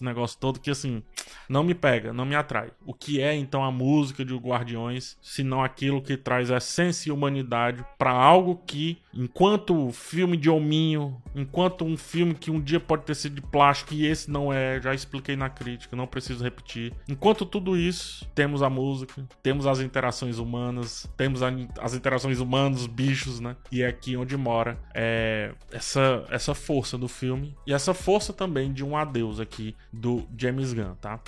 Esse 0.00 0.04
negócio 0.04 0.38
todo 0.40 0.58
que 0.58 0.70
assim 0.70 1.02
não 1.46 1.62
me 1.62 1.74
pega, 1.74 2.10
não 2.10 2.24
me 2.24 2.34
atrai. 2.34 2.70
O 2.86 2.94
que 2.94 3.20
é 3.20 3.34
então 3.34 3.62
a 3.62 3.70
música 3.70 4.24
de 4.24 4.34
Guardiões, 4.34 5.18
se 5.20 5.42
não 5.42 5.62
aquilo 5.62 6.00
que 6.00 6.16
traz 6.16 6.48
essência 6.48 7.10
e 7.10 7.12
humanidade 7.12 7.84
para 7.98 8.10
algo 8.10 8.62
que, 8.66 8.98
enquanto 9.12 9.90
filme 9.92 10.38
de 10.38 10.48
hominho, 10.48 11.20
enquanto 11.34 11.84
um 11.84 11.98
filme 11.98 12.34
que 12.34 12.50
um 12.50 12.58
dia 12.58 12.80
pode 12.80 13.04
ter 13.04 13.14
sido 13.14 13.34
de 13.34 13.42
plástico 13.42 13.92
e 13.92 14.06
esse 14.06 14.30
não 14.30 14.50
é, 14.50 14.80
já 14.80 14.94
expliquei 14.94 15.36
na 15.36 15.50
crítica, 15.50 15.94
não 15.94 16.06
preciso 16.06 16.42
repetir. 16.42 16.94
Enquanto 17.06 17.44
tudo 17.44 17.76
isso, 17.76 18.26
temos 18.34 18.62
a 18.62 18.70
música, 18.70 19.22
temos 19.42 19.66
as 19.66 19.80
interações 19.80 20.38
humanas, 20.38 21.06
temos 21.14 21.42
a, 21.42 21.48
as 21.78 21.92
interações 21.92 22.40
humanas, 22.40 22.86
bichos, 22.86 23.38
né? 23.38 23.54
E 23.70 23.82
é 23.82 23.86
aqui 23.86 24.16
onde 24.16 24.34
mora 24.34 24.78
é, 24.94 25.52
essa, 25.70 26.24
essa 26.30 26.54
força 26.54 26.96
do 26.96 27.08
filme 27.08 27.54
e 27.66 27.74
essa 27.74 27.92
força 27.92 28.32
também 28.32 28.72
de 28.72 28.82
um 28.82 28.96
adeus 28.96 29.38
aqui 29.40 29.76
do 29.92 30.26
James 30.36 30.72
Gunn, 30.72 30.94
tá? 31.00 31.20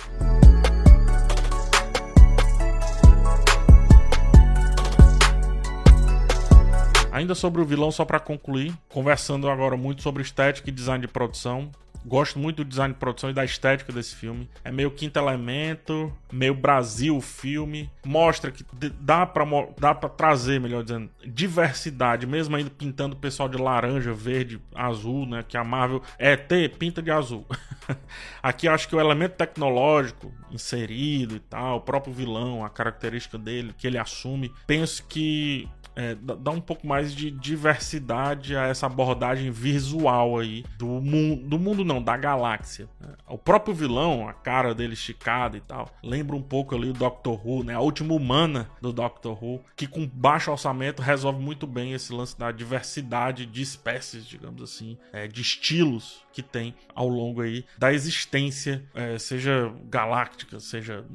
Ainda 7.11 7.35
sobre 7.35 7.61
o 7.61 7.65
vilão, 7.65 7.91
só 7.91 8.03
para 8.03 8.19
concluir, 8.19 8.73
conversando 8.89 9.47
agora 9.47 9.77
muito 9.77 10.01
sobre 10.01 10.23
estética 10.23 10.69
e 10.69 10.73
design 10.73 11.05
de 11.05 11.07
produção. 11.07 11.69
Gosto 12.05 12.37
muito 12.37 12.63
do 12.63 12.65
design 12.65 12.93
de 12.93 12.99
produção 12.99 13.29
e 13.29 13.33
da 13.33 13.45
estética 13.45 13.93
desse 13.93 14.15
filme. 14.15 14.49
É 14.63 14.71
meio 14.71 14.91
quinto 14.91 15.17
elemento, 15.17 16.11
meio 16.31 16.53
Brasil 16.53 17.21
filme. 17.21 17.89
Mostra 18.03 18.51
que 18.51 18.65
dá 18.99 19.25
pra, 19.25 19.45
dá 19.79 19.95
pra 19.95 20.09
trazer, 20.09 20.59
melhor 20.59 20.83
dizendo, 20.83 21.09
diversidade, 21.25 22.27
mesmo 22.27 22.55
ainda 22.55 22.69
pintando 22.69 23.15
o 23.15 23.19
pessoal 23.19 23.47
de 23.47 23.57
laranja, 23.57 24.11
verde, 24.11 24.59
azul, 24.75 25.25
né? 25.25 25.45
Que 25.47 25.55
a 25.55 25.63
Marvel 25.63 26.01
é 26.17 26.35
ter, 26.35 26.71
pinta 26.77 27.01
de 27.01 27.11
azul. 27.11 27.45
Aqui 28.41 28.67
acho 28.67 28.87
que 28.87 28.95
o 28.95 28.99
elemento 28.99 29.35
tecnológico 29.35 30.31
inserido 30.51 31.35
e 31.35 31.39
tal, 31.39 31.77
o 31.77 31.81
próprio 31.81 32.13
vilão, 32.13 32.63
a 32.63 32.69
característica 32.69 33.37
dele, 33.37 33.73
que 33.77 33.87
ele 33.87 33.97
assume, 33.97 34.51
penso 34.67 35.05
que 35.07 35.67
é, 35.95 36.15
dá 36.15 36.51
um 36.51 36.61
pouco 36.61 36.85
mais 36.85 37.13
de 37.13 37.29
diversidade 37.29 38.55
a 38.55 38.67
essa 38.67 38.85
abordagem 38.85 39.51
visual 39.51 40.39
aí 40.39 40.63
do 40.77 40.87
mundo, 40.87 41.47
do 41.47 41.59
mundo 41.59 41.85
não, 41.85 42.01
da 42.01 42.17
galáxia. 42.17 42.87
Né? 42.99 43.13
O 43.27 43.37
próprio 43.37 43.73
vilão, 43.73 44.27
a 44.27 44.33
cara 44.33 44.73
dele 44.73 44.93
esticada 44.93 45.57
e 45.57 45.61
tal, 45.61 45.89
lembra 46.03 46.35
um 46.35 46.41
pouco 46.41 46.75
ali 46.75 46.89
o 46.89 46.93
Doctor 46.93 47.39
Who, 47.45 47.63
né? 47.63 47.73
A 47.73 47.79
última 47.79 48.13
humana 48.13 48.69
do 48.81 48.91
Doctor 48.91 49.43
Who, 49.43 49.61
que 49.75 49.87
com 49.87 50.07
baixo 50.07 50.51
orçamento 50.51 51.01
resolve 51.01 51.41
muito 51.41 51.67
bem 51.67 51.93
esse 51.93 52.13
lance 52.13 52.37
da 52.37 52.51
diversidade 52.51 53.45
de 53.45 53.61
espécies, 53.61 54.25
digamos 54.25 54.61
assim, 54.61 54.97
é, 55.11 55.27
de 55.27 55.41
estilos 55.41 56.23
que 56.33 56.41
tem 56.41 56.73
ao 56.95 57.07
longo 57.07 57.41
aí 57.41 57.63
da 57.77 57.93
existência, 57.93 58.83
é, 58.95 59.17
seja 59.19 59.71
galáctica, 59.85 60.59
seja 60.59 61.05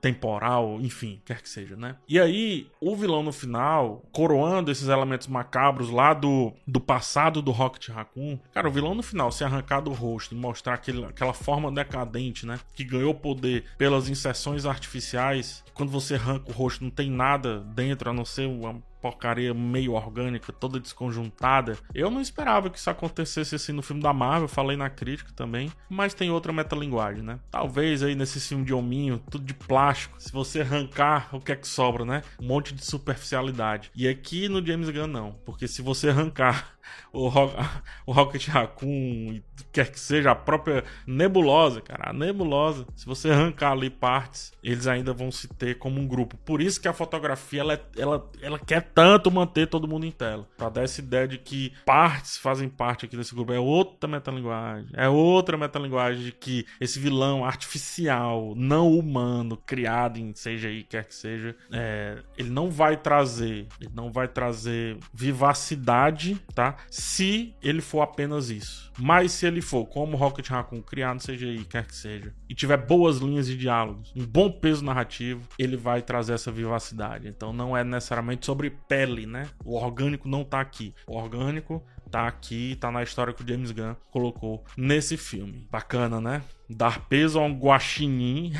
temporal, 0.00 0.80
enfim, 0.80 1.20
quer 1.24 1.42
que 1.42 1.48
seja, 1.48 1.76
né? 1.76 1.96
E 2.08 2.20
aí, 2.20 2.68
o 2.80 2.94
vilão 2.94 3.22
no 3.22 3.32
final, 3.32 4.02
coroando 4.20 4.70
esses 4.70 4.86
elementos 4.86 5.28
macabros 5.28 5.88
lá 5.88 6.12
do, 6.12 6.52
do 6.66 6.78
passado 6.78 7.40
do 7.40 7.50
Rocket 7.50 7.88
Raccoon. 7.88 8.38
Cara, 8.52 8.68
o 8.68 8.70
vilão 8.70 8.94
no 8.94 9.02
final 9.02 9.32
se 9.32 9.42
arrancar 9.42 9.80
do 9.80 9.94
rosto 9.94 10.34
e 10.34 10.38
mostrar 10.38 10.74
aquele, 10.74 11.06
aquela 11.06 11.32
forma 11.32 11.72
decadente, 11.72 12.44
né? 12.44 12.60
Que 12.74 12.84
ganhou 12.84 13.14
poder 13.14 13.64
pelas 13.78 14.10
inserções 14.10 14.66
artificiais. 14.66 15.64
Quando 15.72 15.90
você 15.90 16.16
arranca 16.16 16.50
o 16.50 16.52
rosto, 16.52 16.84
não 16.84 16.90
tem 16.90 17.10
nada 17.10 17.60
dentro 17.60 18.10
a 18.10 18.12
não 18.12 18.26
ser 18.26 18.46
uma 18.46 18.82
porcaria 19.00 19.54
meio 19.54 19.92
orgânica, 19.92 20.52
toda 20.52 20.80
desconjuntada. 20.80 21.76
Eu 21.94 22.10
não 22.10 22.20
esperava 22.20 22.70
que 22.70 22.78
isso 22.78 22.90
acontecesse 22.90 23.54
assim 23.54 23.72
no 23.72 23.82
filme 23.82 24.02
da 24.02 24.12
Marvel, 24.12 24.48
falei 24.48 24.76
na 24.76 24.90
crítica 24.90 25.32
também, 25.34 25.72
mas 25.88 26.14
tem 26.14 26.30
outra 26.30 26.52
metalinguagem, 26.52 27.22
né? 27.22 27.38
Talvez 27.50 28.02
aí 28.02 28.14
nesse 28.14 28.40
filme 28.40 28.64
de 28.64 28.74
hominho, 28.74 29.22
tudo 29.30 29.44
de 29.44 29.54
plástico, 29.54 30.20
se 30.20 30.32
você 30.32 30.60
arrancar, 30.60 31.28
o 31.32 31.40
que 31.40 31.52
é 31.52 31.56
que 31.56 31.66
sobra, 31.66 32.04
né? 32.04 32.22
Um 32.40 32.46
monte 32.46 32.74
de 32.74 32.84
superficialidade. 32.84 33.90
E 33.94 34.08
aqui 34.08 34.48
no 34.48 34.64
James 34.64 34.90
Gunn 34.90 35.06
não, 35.06 35.32
porque 35.44 35.66
se 35.66 35.82
você 35.82 36.10
arrancar 36.10 36.79
o, 37.12 37.28
Ro 37.28 37.50
o 38.06 38.12
Rocket 38.12 38.48
Raccoon, 38.48 39.40
quer 39.72 39.90
que 39.90 40.00
seja 40.00 40.30
a 40.30 40.34
própria 40.34 40.84
nebulosa, 41.06 41.80
cara. 41.80 42.10
A 42.10 42.12
nebulosa, 42.12 42.86
se 42.94 43.06
você 43.06 43.30
arrancar 43.30 43.72
ali 43.72 43.90
partes, 43.90 44.52
eles 44.62 44.86
ainda 44.86 45.12
vão 45.12 45.30
se 45.30 45.48
ter 45.48 45.78
como 45.78 46.00
um 46.00 46.06
grupo. 46.06 46.36
Por 46.38 46.60
isso 46.60 46.80
que 46.80 46.88
a 46.88 46.92
fotografia 46.92 47.60
ela, 47.60 47.74
é, 47.74 47.80
ela, 47.96 48.30
ela 48.40 48.58
quer 48.58 48.82
tanto 48.94 49.30
manter 49.30 49.66
todo 49.66 49.88
mundo 49.88 50.06
em 50.06 50.10
tela. 50.10 50.48
Pra 50.56 50.68
dar 50.68 50.82
essa 50.82 51.00
ideia 51.00 51.26
de 51.26 51.38
que 51.38 51.72
partes 51.84 52.36
fazem 52.36 52.68
parte 52.68 53.04
aqui 53.04 53.16
desse 53.16 53.34
grupo. 53.34 53.52
É 53.52 53.60
outra 53.60 54.08
metalinguagem. 54.08 54.88
É 54.94 55.08
outra 55.08 55.56
metalinguagem 55.56 56.24
de 56.24 56.32
que 56.32 56.66
esse 56.80 56.98
vilão 56.98 57.44
artificial, 57.44 58.54
não 58.56 58.90
humano, 58.92 59.56
criado 59.56 60.18
em 60.18 60.34
seja 60.34 60.68
aí, 60.68 60.82
quer 60.82 61.04
que 61.04 61.14
seja, 61.14 61.54
é, 61.72 62.18
ele 62.36 62.50
não 62.50 62.70
vai 62.70 62.96
trazer, 62.96 63.66
ele 63.80 63.90
não 63.94 64.10
vai 64.10 64.28
trazer 64.28 64.98
vivacidade, 65.12 66.40
tá? 66.54 66.76
Se 66.90 67.54
ele 67.62 67.80
for 67.80 68.02
apenas 68.02 68.50
isso. 68.50 68.90
Mas 68.98 69.32
se 69.32 69.46
ele 69.46 69.60
for, 69.60 69.86
como 69.86 70.16
Rocket 70.16 70.48
Raccoon, 70.48 70.82
criado 70.82 71.14
no 71.14 71.20
CGI, 71.20 71.64
quer 71.64 71.86
que 71.86 71.96
seja, 71.96 72.34
e 72.48 72.54
tiver 72.54 72.76
boas 72.76 73.18
linhas 73.18 73.46
de 73.46 73.56
diálogos, 73.56 74.12
um 74.14 74.26
bom 74.26 74.50
peso 74.50 74.84
narrativo, 74.84 75.48
ele 75.58 75.76
vai 75.76 76.02
trazer 76.02 76.34
essa 76.34 76.52
vivacidade. 76.52 77.28
Então 77.28 77.52
não 77.52 77.76
é 77.76 77.82
necessariamente 77.82 78.44
sobre 78.44 78.70
pele, 78.70 79.26
né? 79.26 79.46
O 79.64 79.76
orgânico 79.76 80.28
não 80.28 80.44
tá 80.44 80.60
aqui. 80.60 80.94
O 81.06 81.16
orgânico 81.16 81.82
tá 82.10 82.26
aqui, 82.26 82.76
tá 82.80 82.90
na 82.90 83.02
história 83.02 83.32
que 83.32 83.42
o 83.42 83.48
James 83.48 83.70
Gunn 83.70 83.94
colocou 84.10 84.64
nesse 84.76 85.16
filme. 85.16 85.66
Bacana, 85.70 86.20
né? 86.20 86.42
Dar 86.68 87.06
peso 87.08 87.38
a 87.38 87.42
um 87.42 87.58
guaxinim 87.58 88.52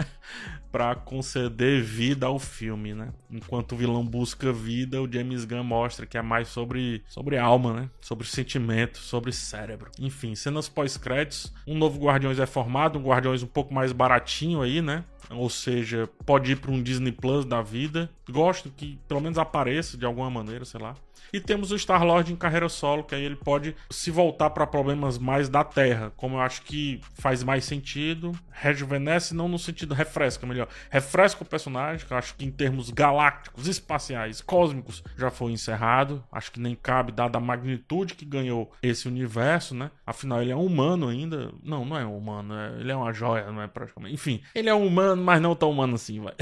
para 0.76 0.94
conceder 0.94 1.82
vida 1.82 2.26
ao 2.26 2.38
filme, 2.38 2.92
né? 2.92 3.10
Enquanto 3.30 3.72
o 3.72 3.76
vilão 3.76 4.04
busca 4.04 4.52
vida, 4.52 5.00
o 5.00 5.10
James 5.10 5.46
Gunn 5.46 5.64
mostra 5.64 6.04
que 6.04 6.18
é 6.18 6.22
mais 6.22 6.48
sobre, 6.48 7.02
sobre 7.08 7.38
alma, 7.38 7.72
né? 7.72 7.90
Sobre 7.98 8.26
sentimento, 8.26 8.98
sobre 8.98 9.32
cérebro. 9.32 9.90
Enfim, 9.98 10.34
cenas 10.34 10.68
pós-créditos, 10.68 11.50
um 11.66 11.78
novo 11.78 11.98
Guardiões 11.98 12.38
é 12.38 12.44
formado, 12.44 12.98
um 12.98 13.02
Guardiões 13.02 13.42
um 13.42 13.46
pouco 13.46 13.72
mais 13.72 13.90
baratinho 13.90 14.60
aí, 14.60 14.82
né? 14.82 15.02
Ou 15.30 15.48
seja, 15.48 16.06
pode 16.26 16.52
ir 16.52 16.56
para 16.56 16.70
um 16.70 16.82
Disney 16.82 17.10
Plus 17.10 17.46
da 17.46 17.62
vida. 17.62 18.10
Gosto 18.28 18.68
que 18.68 18.98
pelo 19.08 19.22
menos 19.22 19.38
apareça 19.38 19.96
de 19.96 20.04
alguma 20.04 20.28
maneira, 20.28 20.66
sei 20.66 20.78
lá. 20.78 20.94
E 21.32 21.40
temos 21.40 21.70
o 21.70 21.76
Star-Lord 21.76 22.32
em 22.32 22.36
carreira 22.36 22.68
solo, 22.68 23.04
que 23.04 23.14
aí 23.14 23.24
ele 23.24 23.36
pode 23.36 23.74
se 23.90 24.10
voltar 24.10 24.50
para 24.50 24.66
problemas 24.66 25.18
mais 25.18 25.48
da 25.48 25.64
Terra, 25.64 26.12
como 26.16 26.36
eu 26.36 26.40
acho 26.40 26.62
que 26.62 27.00
faz 27.14 27.42
mais 27.42 27.64
sentido. 27.64 28.32
Rejuvenesce, 28.50 29.34
não 29.34 29.48
no 29.48 29.58
sentido 29.58 29.94
refresca, 29.94 30.46
melhor. 30.46 30.68
Refresca 30.90 31.42
o 31.42 31.46
personagem, 31.46 32.06
que 32.06 32.12
eu 32.12 32.16
acho 32.16 32.34
que 32.34 32.44
em 32.44 32.50
termos 32.50 32.90
galácticos, 32.90 33.66
espaciais, 33.66 34.40
cósmicos, 34.40 35.02
já 35.16 35.30
foi 35.30 35.52
encerrado. 35.52 36.24
Acho 36.30 36.52
que 36.52 36.60
nem 36.60 36.74
cabe, 36.74 37.12
dada 37.12 37.38
a 37.38 37.40
magnitude 37.40 38.14
que 38.14 38.24
ganhou 38.24 38.72
esse 38.82 39.08
universo, 39.08 39.74
né? 39.74 39.90
Afinal, 40.06 40.40
ele 40.42 40.52
é 40.52 40.56
um 40.56 40.64
humano 40.64 41.08
ainda. 41.08 41.52
Não, 41.62 41.84
não 41.84 41.98
é 41.98 42.06
um 42.06 42.16
humano, 42.16 42.54
é... 42.54 42.80
ele 42.80 42.92
é 42.92 42.96
uma 42.96 43.12
joia, 43.12 43.50
não 43.50 43.62
é 43.62 43.66
praticamente. 43.66 44.14
Enfim, 44.14 44.40
ele 44.54 44.68
é 44.68 44.74
um 44.74 44.86
humano, 44.86 45.22
mas 45.22 45.40
não 45.40 45.54
tão 45.54 45.70
humano 45.70 45.94
assim, 45.94 46.20
vai. 46.20 46.34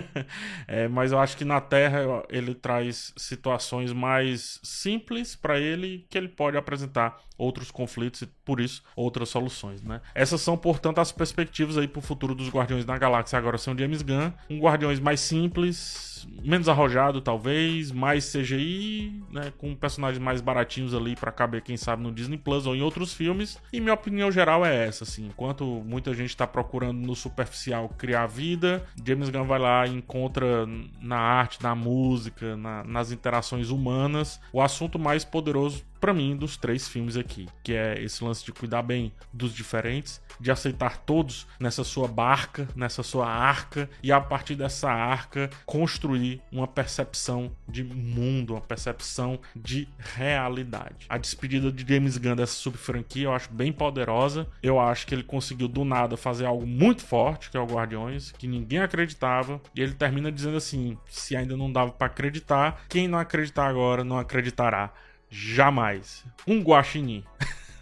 é, 0.68 0.88
mas 0.88 1.12
eu 1.12 1.18
acho 1.18 1.36
que 1.36 1.44
na 1.44 1.60
Terra 1.60 2.24
ele 2.28 2.54
traz 2.54 3.12
situações 3.16 3.92
mais 3.92 4.35
simples 4.62 5.34
para 5.34 5.58
ele 5.58 6.06
que 6.08 6.16
ele 6.16 6.28
pode 6.28 6.56
apresentar 6.56 7.18
outros 7.38 7.70
conflitos 7.70 8.22
e 8.22 8.26
por 8.44 8.60
isso 8.60 8.82
outras 8.94 9.28
soluções, 9.28 9.82
né? 9.82 10.00
Essas 10.14 10.40
são, 10.40 10.56
portanto, 10.56 11.00
as 11.00 11.12
perspectivas 11.12 11.76
aí 11.76 11.86
para 11.86 11.98
o 11.98 12.02
futuro 12.02 12.34
dos 12.34 12.48
Guardiões 12.48 12.84
da 12.84 12.96
Galáxia 12.96 13.38
agora 13.38 13.58
são 13.58 13.76
James 13.76 14.02
Gunn, 14.02 14.32
um 14.48 14.58
Guardiões 14.58 14.98
mais 14.98 15.20
simples, 15.20 16.26
menos 16.42 16.68
arrojado 16.68 17.20
talvez, 17.20 17.92
mais 17.92 18.32
CGI, 18.32 19.22
né, 19.30 19.52
com 19.58 19.74
personagens 19.74 20.22
mais 20.22 20.40
baratinhos 20.40 20.94
ali 20.94 21.14
para 21.14 21.30
caber 21.30 21.62
quem 21.62 21.76
sabe 21.76 22.02
no 22.02 22.12
Disney 22.12 22.38
Plus 22.38 22.66
ou 22.66 22.74
em 22.74 22.80
outros 22.80 23.12
filmes. 23.12 23.58
E 23.72 23.80
minha 23.80 23.94
opinião 23.94 24.30
geral 24.32 24.64
é 24.64 24.86
essa, 24.86 25.04
assim, 25.04 25.26
enquanto 25.26 25.64
muita 25.84 26.14
gente 26.14 26.30
está 26.30 26.46
procurando 26.46 26.98
no 26.98 27.14
superficial 27.14 27.88
criar 27.90 28.26
vida, 28.26 28.84
James 29.04 29.28
Gunn 29.28 29.44
vai 29.44 29.58
lá 29.58 29.86
e 29.86 29.94
encontra 29.94 30.66
na 31.00 31.18
arte, 31.18 31.62
na 31.62 31.74
música, 31.74 32.56
na, 32.56 32.82
nas 32.84 33.12
interações 33.12 33.68
humanas 33.68 34.15
o 34.52 34.60
assunto 34.60 34.98
mais 34.98 35.24
poderoso 35.24 35.84
para 36.00 36.12
mim, 36.12 36.36
dos 36.36 36.56
três 36.56 36.88
filmes 36.88 37.16
aqui, 37.16 37.48
que 37.62 37.72
é 37.72 38.00
esse 38.02 38.22
lance 38.22 38.44
de 38.44 38.52
cuidar 38.52 38.82
bem 38.82 39.12
dos 39.32 39.52
diferentes, 39.52 40.20
de 40.38 40.50
aceitar 40.50 40.98
todos 40.98 41.46
nessa 41.58 41.82
sua 41.84 42.06
barca, 42.08 42.68
nessa 42.76 43.02
sua 43.02 43.26
arca, 43.28 43.88
e 44.02 44.12
a 44.12 44.20
partir 44.20 44.54
dessa 44.54 44.90
arca 44.90 45.50
construir 45.64 46.40
uma 46.52 46.66
percepção 46.66 47.50
de 47.68 47.82
mundo, 47.82 48.54
uma 48.54 48.60
percepção 48.60 49.38
de 49.54 49.88
realidade. 49.98 51.06
A 51.08 51.18
despedida 51.18 51.72
de 51.72 51.86
James 51.94 52.18
Gunn 52.18 52.36
dessa 52.36 52.54
subfranquia 52.54 53.24
eu 53.24 53.32
acho 53.32 53.50
bem 53.52 53.72
poderosa. 53.72 54.46
Eu 54.62 54.78
acho 54.78 55.06
que 55.06 55.14
ele 55.14 55.22
conseguiu 55.22 55.68
do 55.68 55.84
nada 55.84 56.16
fazer 56.16 56.46
algo 56.46 56.66
muito 56.66 57.02
forte, 57.02 57.50
que 57.50 57.56
é 57.56 57.60
o 57.60 57.66
Guardiões, 57.66 58.32
que 58.32 58.46
ninguém 58.46 58.80
acreditava, 58.80 59.60
e 59.74 59.80
ele 59.80 59.94
termina 59.94 60.30
dizendo 60.30 60.56
assim: 60.56 60.96
se 61.08 61.36
ainda 61.36 61.56
não 61.56 61.72
dava 61.72 61.92
para 61.92 62.06
acreditar, 62.06 62.84
quem 62.88 63.08
não 63.08 63.18
acreditar 63.18 63.66
agora 63.66 64.04
não 64.04 64.18
acreditará. 64.18 64.92
Jamais. 65.28 66.24
Um 66.46 66.60
guaxinim 66.60 67.24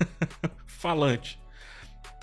falante 0.67 1.39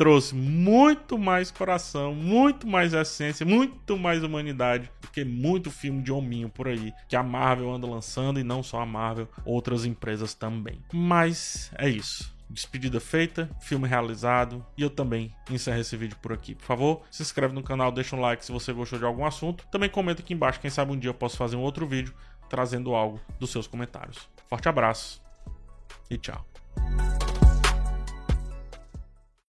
trouxe 0.01 0.33
muito 0.33 1.15
mais 1.15 1.51
coração, 1.51 2.15
muito 2.15 2.65
mais 2.65 2.91
essência, 2.91 3.45
muito 3.45 3.95
mais 3.95 4.23
humanidade 4.23 4.89
do 4.99 5.07
que 5.07 5.23
muito 5.23 5.69
filme 5.69 6.01
de 6.01 6.11
hominho 6.11 6.49
por 6.49 6.67
aí 6.67 6.91
que 7.07 7.15
a 7.15 7.21
Marvel 7.21 7.71
anda 7.71 7.85
lançando 7.85 8.39
e 8.39 8.43
não 8.43 8.63
só 8.63 8.81
a 8.81 8.85
Marvel, 8.85 9.29
outras 9.45 9.85
empresas 9.85 10.33
também. 10.33 10.81
Mas 10.91 11.71
é 11.77 11.87
isso. 11.87 12.35
Despedida 12.49 12.99
feita, 12.99 13.47
filme 13.61 13.87
realizado 13.87 14.65
e 14.75 14.81
eu 14.81 14.89
também 14.89 15.31
encerro 15.51 15.79
esse 15.79 15.95
vídeo 15.95 16.17
por 16.19 16.33
aqui. 16.33 16.55
Por 16.55 16.65
favor, 16.65 17.01
se 17.11 17.21
inscreve 17.21 17.53
no 17.53 17.61
canal, 17.61 17.91
deixa 17.91 18.15
um 18.15 18.21
like 18.21 18.43
se 18.43 18.51
você 18.51 18.73
gostou 18.73 18.97
de 18.97 19.05
algum 19.05 19.23
assunto. 19.23 19.67
Também 19.71 19.87
comenta 19.87 20.23
aqui 20.23 20.33
embaixo, 20.33 20.59
quem 20.59 20.71
sabe 20.71 20.91
um 20.91 20.97
dia 20.97 21.11
eu 21.11 21.13
posso 21.13 21.37
fazer 21.37 21.57
um 21.57 21.61
outro 21.61 21.85
vídeo 21.85 22.11
trazendo 22.49 22.95
algo 22.95 23.21
dos 23.39 23.51
seus 23.51 23.67
comentários. 23.67 24.27
Forte 24.51 24.67
abraço 24.67 25.21
e 26.09 26.17
tchau. 26.17 26.45